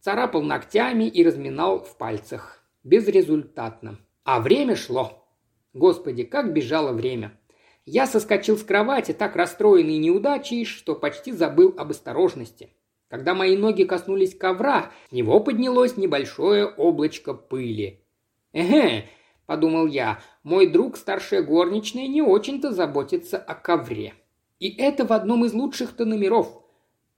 царапал 0.00 0.42
ногтями 0.42 1.04
и 1.04 1.24
разминал 1.24 1.80
в 1.80 1.98
пальцах. 1.98 2.62
Безрезультатно. 2.84 3.98
А 4.24 4.40
время 4.40 4.76
шло. 4.76 5.28
Господи, 5.74 6.24
как 6.24 6.52
бежало 6.52 6.92
время. 6.92 7.38
Я 7.84 8.06
соскочил 8.06 8.56
с 8.56 8.62
кровати, 8.62 9.12
так 9.12 9.36
расстроенный 9.36 9.98
неудачей, 9.98 10.64
что 10.64 10.94
почти 10.94 11.32
забыл 11.32 11.74
об 11.76 11.90
осторожности. 11.90 12.70
Когда 13.08 13.34
мои 13.34 13.56
ноги 13.56 13.82
коснулись 13.82 14.36
ковра, 14.36 14.92
с 15.08 15.12
него 15.12 15.40
поднялось 15.40 15.96
небольшое 15.96 16.66
облачко 16.66 17.34
пыли. 17.34 18.04
«Эге»,— 18.52 19.08
подумал 19.50 19.88
я,— 19.88 20.20
«мой 20.44 20.68
друг 20.68 20.96
старшая 20.96 21.42
горничная 21.42 22.06
не 22.06 22.22
очень-то 22.22 22.70
заботится 22.70 23.36
о 23.36 23.56
ковре». 23.56 24.14
И 24.60 24.68
это 24.80 25.04
в 25.04 25.12
одном 25.12 25.44
из 25.44 25.54
лучших-то 25.54 26.04
номеров. 26.04 26.62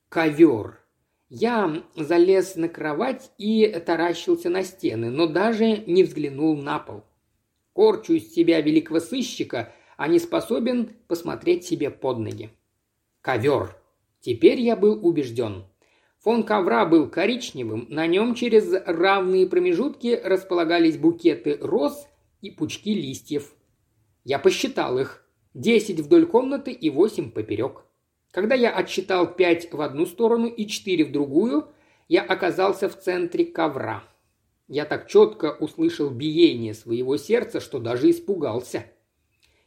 Ковер. 0.08 0.78
Я 1.28 1.82
залез 1.94 2.56
на 2.56 2.70
кровать 2.70 3.32
и 3.36 3.66
таращился 3.84 4.48
на 4.48 4.62
стены, 4.62 5.10
но 5.10 5.26
даже 5.26 5.84
не 5.86 6.04
взглянул 6.04 6.56
на 6.56 6.78
пол. 6.78 7.04
Корчу 7.74 8.14
из 8.14 8.32
себя 8.32 8.62
великого 8.62 9.00
сыщика, 9.00 9.70
а 9.98 10.08
не 10.08 10.18
способен 10.18 10.88
посмотреть 11.08 11.66
себе 11.66 11.90
под 11.90 12.18
ноги. 12.18 12.48
Ковер. 13.20 13.76
Теперь 14.20 14.58
я 14.58 14.74
был 14.74 15.06
убежден. 15.06 15.64
Фон 16.20 16.44
ковра 16.44 16.86
был 16.86 17.10
коричневым, 17.10 17.88
на 17.90 18.06
нем 18.06 18.34
через 18.34 18.72
равные 18.86 19.46
промежутки 19.46 20.18
располагались 20.24 20.96
букеты 20.96 21.58
роз 21.60 22.08
и 22.42 22.50
пучки 22.50 22.92
листьев. 22.92 23.54
Я 24.24 24.38
посчитал 24.38 24.98
их. 24.98 25.24
Десять 25.54 26.00
вдоль 26.00 26.26
комнаты 26.26 26.72
и 26.72 26.90
восемь 26.90 27.30
поперек. 27.30 27.84
Когда 28.30 28.54
я 28.54 28.70
отсчитал 28.70 29.34
пять 29.34 29.72
в 29.72 29.80
одну 29.80 30.06
сторону 30.06 30.48
и 30.48 30.66
четыре 30.66 31.04
в 31.04 31.12
другую, 31.12 31.68
я 32.08 32.22
оказался 32.22 32.88
в 32.88 32.98
центре 32.98 33.44
ковра. 33.44 34.04
Я 34.66 34.84
так 34.86 35.08
четко 35.08 35.52
услышал 35.52 36.10
биение 36.10 36.74
своего 36.74 37.16
сердца, 37.16 37.60
что 37.60 37.78
даже 37.78 38.10
испугался. 38.10 38.86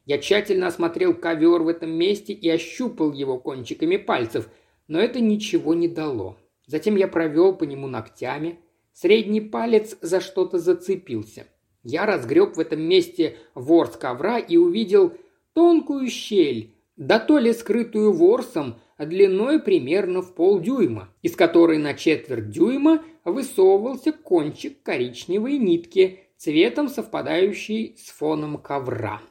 Я 0.05 0.17
тщательно 0.17 0.67
осмотрел 0.67 1.13
ковер 1.13 1.61
в 1.61 1.67
этом 1.67 1.91
месте 1.91 2.33
и 2.33 2.49
ощупал 2.49 3.11
его 3.11 3.39
кончиками 3.39 3.97
пальцев, 3.97 4.49
но 4.87 4.99
это 4.99 5.19
ничего 5.19 5.73
не 5.73 5.87
дало. 5.87 6.37
Затем 6.65 6.95
я 6.95 7.07
провел 7.07 7.55
по 7.55 7.63
нему 7.63 7.87
ногтями. 7.87 8.59
Средний 8.93 9.41
палец 9.41 9.97
за 10.01 10.19
что-то 10.19 10.57
зацепился. 10.57 11.47
Я 11.85 12.07
разгреб 12.07 12.57
в 12.57 12.59
этом 12.59 12.81
месте 12.81 13.37
ворс 13.53 13.95
ковра 13.95 14.39
и 14.39 14.57
увидел 14.57 15.13
тонкую 15.53 16.09
щель, 16.09 16.75
да 16.97 17.19
то 17.19 17.37
ли 17.37 17.53
скрытую 17.53 18.11
ворсом, 18.11 18.79
длиной 18.97 19.59
примерно 19.59 20.23
в 20.23 20.33
полдюйма, 20.33 21.09
из 21.21 21.35
которой 21.35 21.77
на 21.77 21.93
четверть 21.93 22.49
дюйма 22.49 23.03
высовывался 23.23 24.13
кончик 24.13 24.81
коричневой 24.81 25.59
нитки, 25.59 26.21
цветом 26.37 26.89
совпадающий 26.89 27.95
с 27.99 28.09
фоном 28.09 28.57
ковра. 28.57 29.21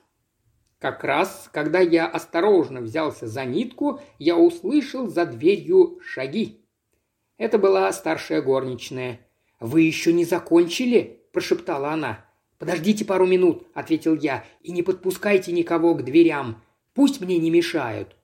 Как 0.78 1.02
раз, 1.02 1.50
когда 1.52 1.80
я 1.80 2.06
осторожно 2.06 2.82
взялся 2.82 3.26
за 3.26 3.44
нитку, 3.44 4.00
я 4.20 4.36
услышал 4.36 5.08
за 5.08 5.26
дверью 5.26 5.98
шаги. 6.04 6.64
Это 7.36 7.58
была 7.58 7.92
старшая 7.92 8.42
горничная. 8.42 9.18
«Вы 9.58 9.80
еще 9.82 10.12
не 10.12 10.24
закончили?»– 10.24 11.22
прошептала 11.32 11.90
она. 11.90 12.23
«Подождите 12.58 13.04
пару 13.04 13.26
минут»,– 13.26 13.66
ответил 13.74 14.14
я,– 14.14 14.44
«и 14.62 14.72
не 14.72 14.82
подпускайте 14.82 15.52
никого 15.52 15.94
к 15.94 16.04
дверям. 16.04 16.62
Пусть 16.94 17.20
мне 17.20 17.38
не 17.38 17.50
мешают». 17.50 18.16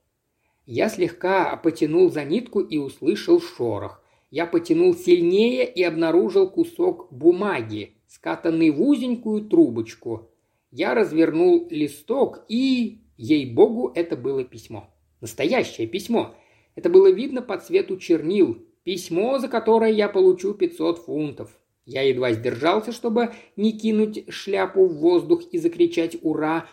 Я 0.66 0.88
слегка 0.88 1.56
потянул 1.56 2.10
за 2.10 2.24
нитку 2.24 2.60
и 2.60 2.78
услышал 2.78 3.40
шорох. 3.40 4.02
Я 4.30 4.46
потянул 4.46 4.94
сильнее 4.94 5.68
и 5.68 5.82
обнаружил 5.82 6.48
кусок 6.48 7.08
бумаги, 7.12 7.96
скатанный 8.06 8.70
в 8.70 8.80
узенькую 8.80 9.42
трубочку. 9.46 10.30
Я 10.70 10.94
развернул 10.94 11.66
листок 11.70 12.44
и... 12.48 12.98
Ей-богу, 13.16 13.92
это 13.94 14.16
было 14.16 14.44
письмо. 14.44 14.88
Настоящее 15.20 15.86
письмо. 15.86 16.34
Это 16.74 16.88
было 16.88 17.10
видно 17.10 17.42
по 17.42 17.58
цвету 17.58 17.98
чернил. 17.98 18.64
Письмо, 18.82 19.38
за 19.38 19.48
которое 19.48 19.92
я 19.92 20.08
получу 20.08 20.54
500 20.54 21.00
фунтов. 21.00 21.59
Я 21.90 22.02
едва 22.02 22.30
сдержался, 22.30 22.92
чтобы 22.92 23.32
не 23.56 23.72
кинуть 23.76 24.32
шляпу 24.32 24.86
в 24.86 24.98
воздух 24.98 25.42
и 25.50 25.58
закричать 25.58 26.16
«Ура!», 26.22 26.66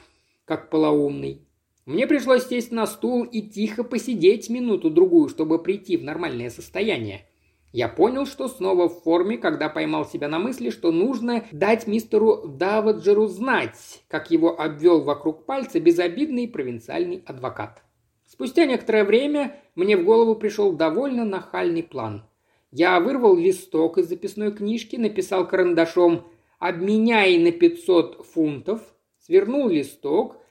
как 0.46 0.70
полоумный. 0.70 1.42
Мне 1.88 2.06
пришлось 2.06 2.48
сесть 2.48 2.72
на 2.72 2.86
стул 2.86 3.24
и 3.24 3.42
тихо 3.42 3.84
посидеть 3.84 4.48
минуту-другую, 4.52 5.28
чтобы 5.30 5.58
прийти 5.58 5.98
в 5.98 6.04
нормальное 6.04 6.52
состояние. 6.52 7.26
Я 7.72 7.90
понял, 7.90 8.28
что 8.28 8.48
снова 8.48 8.88
в 8.88 9.02
форме, 9.02 9.40
когда 9.40 9.70
поймал 9.70 10.06
себя 10.06 10.28
на 10.28 10.38
мысли, 10.38 10.70
что 10.70 10.92
нужно 10.92 11.44
дать 11.52 11.88
мистеру 11.88 12.44
Даваджеру 12.48 13.26
знать, 13.26 14.04
как 14.10 14.30
его 14.30 14.62
обвел 14.62 15.02
вокруг 15.02 15.48
пальца 15.48 15.80
безобидный 15.80 16.48
провинциальный 16.48 17.24
адвокат. 17.26 17.82
Спустя 18.28 18.66
некоторое 18.66 19.04
время 19.04 19.56
мне 19.74 19.98
в 19.98 20.06
голову 20.06 20.36
пришел 20.36 20.74
довольно 20.74 21.26
нахальный 21.26 21.82
план. 21.82 22.27
Я 22.72 23.00
вырвал 23.00 23.36
листок 23.36 23.98
из 23.98 24.08
записной 24.08 24.52
книжки, 24.52 24.96
написал 24.96 25.48
карандашом 25.48 26.28
«Обменяй 26.60 27.38
на 27.38 27.52
500 27.52 28.26
фунтов», 28.26 28.82
свернул 29.20 29.68
листок– 29.70 30.38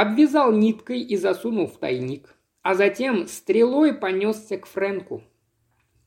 обвязал 0.00 0.52
ниткой 0.52 1.00
и 1.00 1.16
засунул 1.16 1.66
в 1.66 1.76
тайник, 1.78 2.36
а 2.62 2.76
затем 2.76 3.26
стрелой 3.26 3.92
понесся 3.92 4.56
к 4.56 4.66
Фрэнку. 4.66 5.24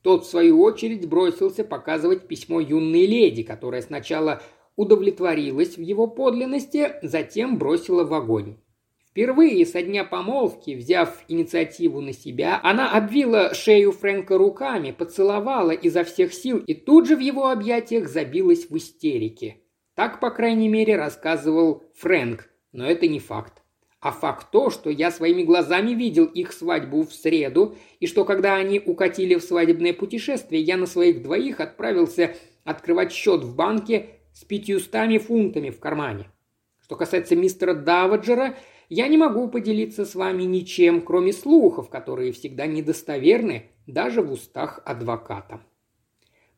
Тот, 0.00 0.24
в 0.24 0.30
свою 0.30 0.62
очередь, 0.62 1.06
бросился 1.06 1.62
показывать 1.62 2.26
письмо 2.26 2.58
юной 2.58 3.04
леди, 3.04 3.42
которая 3.42 3.82
сначала 3.82 4.40
удовлетворилась 4.76 5.76
в 5.76 5.82
его 5.82 6.06
подлинности, 6.06 6.94
затем 7.02 7.58
бросила 7.58 8.04
в 8.04 8.14
огонь. 8.14 8.56
Впервые 9.12 9.66
со 9.66 9.82
дня 9.82 10.04
помолвки, 10.04 10.70
взяв 10.70 11.22
инициативу 11.28 12.00
на 12.00 12.14
себя, 12.14 12.58
она 12.62 12.92
обвила 12.92 13.52
шею 13.52 13.92
Фрэнка 13.92 14.38
руками, 14.38 14.90
поцеловала 14.90 15.72
изо 15.72 16.02
всех 16.02 16.32
сил 16.32 16.56
и 16.66 16.72
тут 16.72 17.06
же 17.06 17.16
в 17.16 17.18
его 17.18 17.50
объятиях 17.50 18.08
забилась 18.08 18.70
в 18.70 18.76
истерике. 18.78 19.58
Так, 19.94 20.18
по 20.18 20.30
крайней 20.30 20.70
мере, 20.70 20.96
рассказывал 20.96 21.84
Фрэнк, 21.96 22.48
но 22.72 22.86
это 22.86 23.06
не 23.06 23.20
факт. 23.20 23.62
А 24.00 24.12
факт 24.12 24.50
то, 24.50 24.70
что 24.70 24.88
я 24.88 25.10
своими 25.10 25.42
глазами 25.42 25.90
видел 25.90 26.24
их 26.24 26.50
свадьбу 26.54 27.02
в 27.02 27.12
среду, 27.12 27.76
и 28.00 28.06
что 28.06 28.24
когда 28.24 28.56
они 28.56 28.80
укатили 28.80 29.34
в 29.34 29.42
свадебное 29.42 29.92
путешествие, 29.92 30.62
я 30.62 30.78
на 30.78 30.86
своих 30.86 31.22
двоих 31.22 31.60
отправился 31.60 32.34
открывать 32.64 33.12
счет 33.12 33.44
в 33.44 33.54
банке 33.54 34.06
с 34.32 34.42
пятьюстами 34.42 35.18
фунтами 35.18 35.68
в 35.68 35.80
кармане. 35.80 36.30
Что 36.80 36.96
касается 36.96 37.36
мистера 37.36 37.74
Даваджера, 37.74 38.56
я 38.94 39.08
не 39.08 39.16
могу 39.16 39.48
поделиться 39.48 40.04
с 40.04 40.14
вами 40.14 40.42
ничем, 40.42 41.00
кроме 41.00 41.32
слухов, 41.32 41.88
которые 41.88 42.32
всегда 42.32 42.66
недостоверны 42.66 43.70
даже 43.86 44.20
в 44.20 44.30
устах 44.30 44.82
адвоката. 44.84 45.62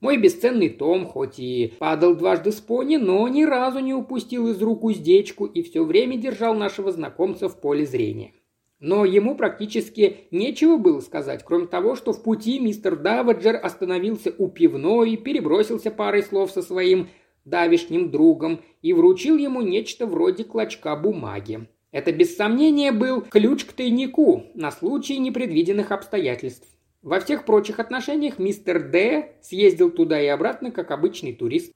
Мой 0.01 0.17
бесценный 0.17 0.69
том, 0.69 1.07
хоть 1.07 1.39
и 1.39 1.75
падал 1.79 2.17
дважды 2.17 2.51
с 2.51 2.61
пони, 2.61 2.97
но 2.97 3.29
ни 3.29 3.45
разу 3.45 3.79
не 3.79 3.95
упустил 3.95 4.49
из 4.49 4.61
рук 4.61 4.83
уздечку 4.83 5.47
и 5.47 5.63
все 5.63 5.85
время 5.85 6.17
держал 6.17 6.55
нашего 6.55 6.91
знакомца 6.91 7.49
в 7.49 7.61
поле 7.61 7.87
зрения. 7.87 8.33
Но 8.81 9.05
ему 9.05 9.37
практически 9.37 10.27
нечего 10.33 10.77
было 10.77 10.99
сказать, 10.99 11.45
кроме 11.45 11.69
того, 11.69 11.95
что 11.95 12.13
в 12.13 12.25
пути 12.25 12.59
мистер 12.59 12.97
Даваджер 12.97 13.61
остановился 13.63 14.35
у 14.37 14.49
пивной, 14.49 15.17
перебросился 15.17 15.93
парой 15.93 16.25
слов 16.25 16.51
со 16.51 16.63
своим 16.63 17.09
давишним 17.45 18.11
другом 18.11 18.61
и 18.83 18.93
вручил 18.93 19.37
ему 19.37 19.63
нечто 19.63 20.05
вроде 20.07 20.43
клочка 20.43 20.97
бумаги. 20.97 21.69
Это 21.95 22.11
без 22.11 22.37
сомнения 22.37 22.91
был 22.91 23.21
ключ 23.21 23.65
к 23.65 23.73
тайнику 23.73 24.47
на 24.55 24.73
случай 24.73 25.17
непредвиденных 25.17 25.93
обстоятельств. 25.93 26.67
Во 27.03 27.21
всех 27.21 27.45
прочих 27.45 27.79
отношениях 27.79 28.41
мистер 28.41 28.91
Д 28.91 29.37
съездил 29.41 29.93
туда 29.93 30.21
и 30.21 30.27
обратно, 30.27 30.73
как 30.73 30.91
обычный 30.91 31.35
турист. 31.35 31.73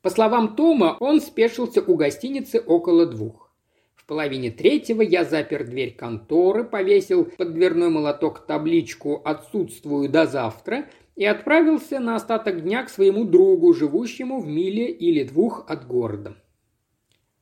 По 0.00 0.08
словам 0.08 0.56
Тома, 0.56 0.96
он 1.00 1.20
спешился 1.20 1.82
у 1.82 1.96
гостиницы 1.96 2.62
около 2.66 3.04
двух. 3.04 3.52
В 3.94 4.06
половине 4.06 4.50
третьего 4.50 5.02
я 5.02 5.26
запер 5.26 5.64
дверь 5.64 5.94
конторы, 5.94 6.64
повесил 6.64 7.26
под 7.26 7.52
дверной 7.52 7.90
молоток 7.90 8.46
табличку 8.46 9.20
«Отсутствую 9.22 10.08
до 10.08 10.24
завтра» 10.24 10.86
и 11.14 11.26
отправился 11.26 12.00
на 12.00 12.16
остаток 12.16 12.62
дня 12.62 12.84
к 12.84 12.88
своему 12.88 13.24
другу, 13.24 13.74
живущему 13.74 14.40
в 14.40 14.46
миле 14.46 14.90
или 14.90 15.24
двух 15.24 15.66
от 15.68 15.86
города. 15.86 16.36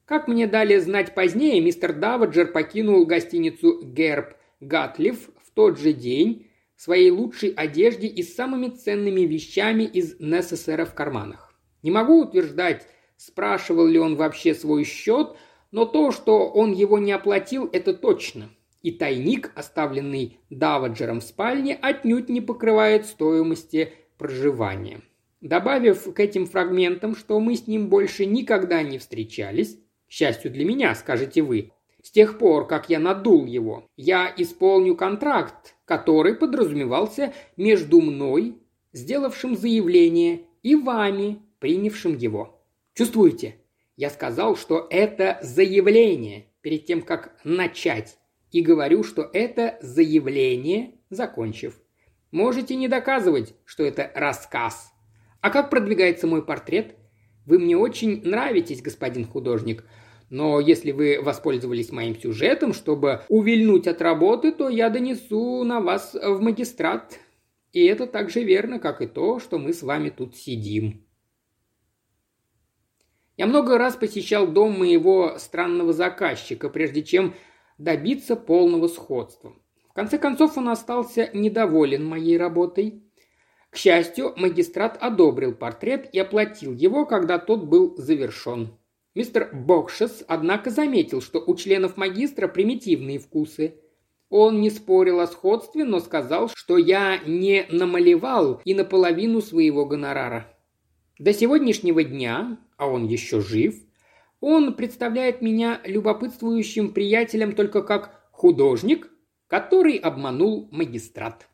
Как 0.07 0.29
мне 0.29 0.47
дали 0.47 0.79
знать 0.79 1.17
позднее, 1.17 1.61
мистер 1.61 1.93
Даваджер 1.93 2.53
покинул 2.53 3.05
гостиницу 3.07 3.83
«Герб 3.83 4.37
Гатлиф» 4.61 5.31
в 5.43 5.51
тот 5.53 5.81
же 5.81 5.93
день, 5.93 6.47
в 6.77 6.83
своей 6.83 7.11
лучшей 7.11 7.51
одежде 7.51 8.07
и 8.07 8.23
с 8.23 8.37
самыми 8.37 8.69
ценными 8.69 9.23
вещами 9.23 9.83
из 9.83 10.17
НССР 10.21 10.87
в 10.87 10.95
карманах. 10.95 11.53
Не 11.83 11.91
могу 11.91 12.23
утверждать, 12.23 12.87
спрашивал 13.17 13.85
ли 13.87 13.99
он 13.99 14.15
вообще 14.15 14.55
свой 14.55 14.85
счет, 14.85 15.37
но 15.73 15.85
то, 15.85 16.13
что 16.13 16.49
он 16.51 16.73
его 16.73 17.01
не 17.01 17.11
оплатил, 17.11 17.69
это 17.73 17.93
точно. 17.93 18.49
И 18.83 18.93
тайник, 18.93 19.51
оставленный 19.57 20.39
Даваджером 20.51 21.19
в 21.19 21.25
спальне, 21.25 21.75
отнюдь 21.75 22.29
не 22.29 22.41
покрывает 22.41 23.07
стоимости 23.07 23.93
проживания. 24.19 25.01
Добавив 25.41 26.15
к 26.15 26.21
этим 26.21 26.47
фрагментам, 26.47 27.17
что 27.17 27.41
мы 27.41 27.57
с 27.57 27.67
ним 27.67 27.89
больше 27.89 28.25
никогда 28.25 28.85
не 28.85 28.99
встречались, 28.99 29.81
к 30.09 30.13
счастью 30.13 30.51
для 30.51 30.65
меня, 30.65 30.95
скажете 30.95 31.43
вы, 31.43 31.73
с 32.03 32.11
тех 32.11 32.39
пор, 32.39 32.67
как 32.67 32.89
я 32.89 33.01
надул 33.01 33.47
его, 33.47 33.89
я 33.97 34.33
исполню 34.37 34.95
контракт, 34.95 35.75
который 35.85 36.35
подразумевался 36.35 37.35
между 37.57 38.01
мной, 38.01 38.59
сделавшим 38.93 39.57
заявление, 39.57 40.43
и 40.63 40.75
вами, 40.75 41.39
принявшим 41.59 42.17
его. 42.17 42.61
Чувствуете? 42.95 43.57
Я 43.97 44.11
сказал, 44.11 44.57
что 44.57 44.87
это 44.91 45.39
заявление 45.43 46.47
перед 46.61 46.87
тем, 46.87 47.03
как 47.03 47.39
начать, 47.45 48.19
и 48.53 48.61
говорю, 48.61 49.03
что 49.05 49.31
это 49.33 49.79
заявление, 49.81 50.95
закончив. 51.11 51.81
Можете 52.31 52.75
не 52.75 52.89
доказывать, 52.89 53.55
что 53.65 53.85
это 53.85 54.11
рассказ. 54.15 54.93
А 55.41 55.51
как 55.51 55.71
продвигается 55.71 56.27
мой 56.27 56.45
портрет? 56.45 56.96
Вы 57.47 57.61
мне 57.61 57.77
очень 57.77 58.23
нравитесь, 58.25 58.83
господин 58.83 59.25
художник. 59.25 59.85
Но 60.29 60.59
если 60.59 60.91
вы 60.91 61.21
воспользовались 61.23 61.93
моим 61.93 62.17
сюжетом, 62.19 62.73
чтобы 62.73 63.23
увильнуть 63.29 63.87
от 63.87 64.03
работы, 64.03 64.51
то 64.51 64.69
я 64.69 64.91
донесу 64.91 65.63
на 65.63 65.81
вас 65.81 66.15
в 66.15 66.41
магистрат. 66.41 67.21
И 67.73 67.85
это 67.85 68.07
так 68.07 68.31
же 68.31 68.43
верно, 68.43 68.81
как 68.81 69.01
и 69.01 69.07
то, 69.07 69.39
что 69.39 69.59
мы 69.59 69.73
с 69.73 69.83
вами 69.83 70.11
тут 70.11 70.37
сидим. 70.37 71.07
Я 73.37 73.47
много 73.47 73.79
раз 73.79 73.95
посещал 73.95 74.47
дом 74.47 74.79
моего 74.79 75.39
странного 75.39 75.93
заказчика, 75.93 76.69
прежде 76.69 77.03
чем 77.03 77.35
добиться 77.79 78.35
полного 78.35 78.89
сходства. 78.89 79.55
В 79.91 79.93
конце 79.93 80.19
концов, 80.19 80.57
он 80.57 80.71
остался 80.71 81.31
недоволен 81.33 82.05
моей 82.05 82.39
работой. 82.39 83.06
К 83.77 83.79
счастью, 83.79 84.33
магистрат 84.39 84.97
одобрил 85.03 85.53
портрет 85.55 86.09
и 86.11 86.19
оплатил 86.19 86.73
его, 86.73 87.05
когда 87.05 87.39
тот 87.39 87.65
был 87.65 87.95
завершен. 87.99 88.71
Мистер 89.15 89.51
Бокшес, 89.53 90.25
однако, 90.27 90.71
заметил, 90.71 91.21
что 91.21 91.45
у 91.47 91.55
членов 91.55 91.99
магистра 91.99 92.49
примитивные 92.49 93.19
вкусы. 93.19 93.75
Он 94.31 94.63
не 94.63 94.71
спорил 94.71 95.21
о 95.21 95.27
сходстве, 95.27 95.85
но 95.85 96.01
сказал, 96.01 96.49
что 96.55 96.79
я 96.79 97.19
не 97.27 97.67
намалевал 97.69 98.63
и 98.65 98.73
наполовину 98.73 99.43
своего 99.43 99.85
гонорара. 99.85 100.51
До 101.19 101.35
сегодняшнего 101.35 102.03
дня, 102.03 102.59
а 102.79 102.89
он 102.89 103.07
еще 103.07 103.43
жив, 103.43 103.75
он 104.41 104.73
представляет 104.73 105.43
меня 105.43 105.83
любопытствующим 105.85 106.95
приятелем 106.95 107.55
только 107.55 107.83
как 107.83 108.27
художник, 108.33 109.11
который 109.49 109.99
обманул 109.99 110.67
магистрат. 110.73 111.47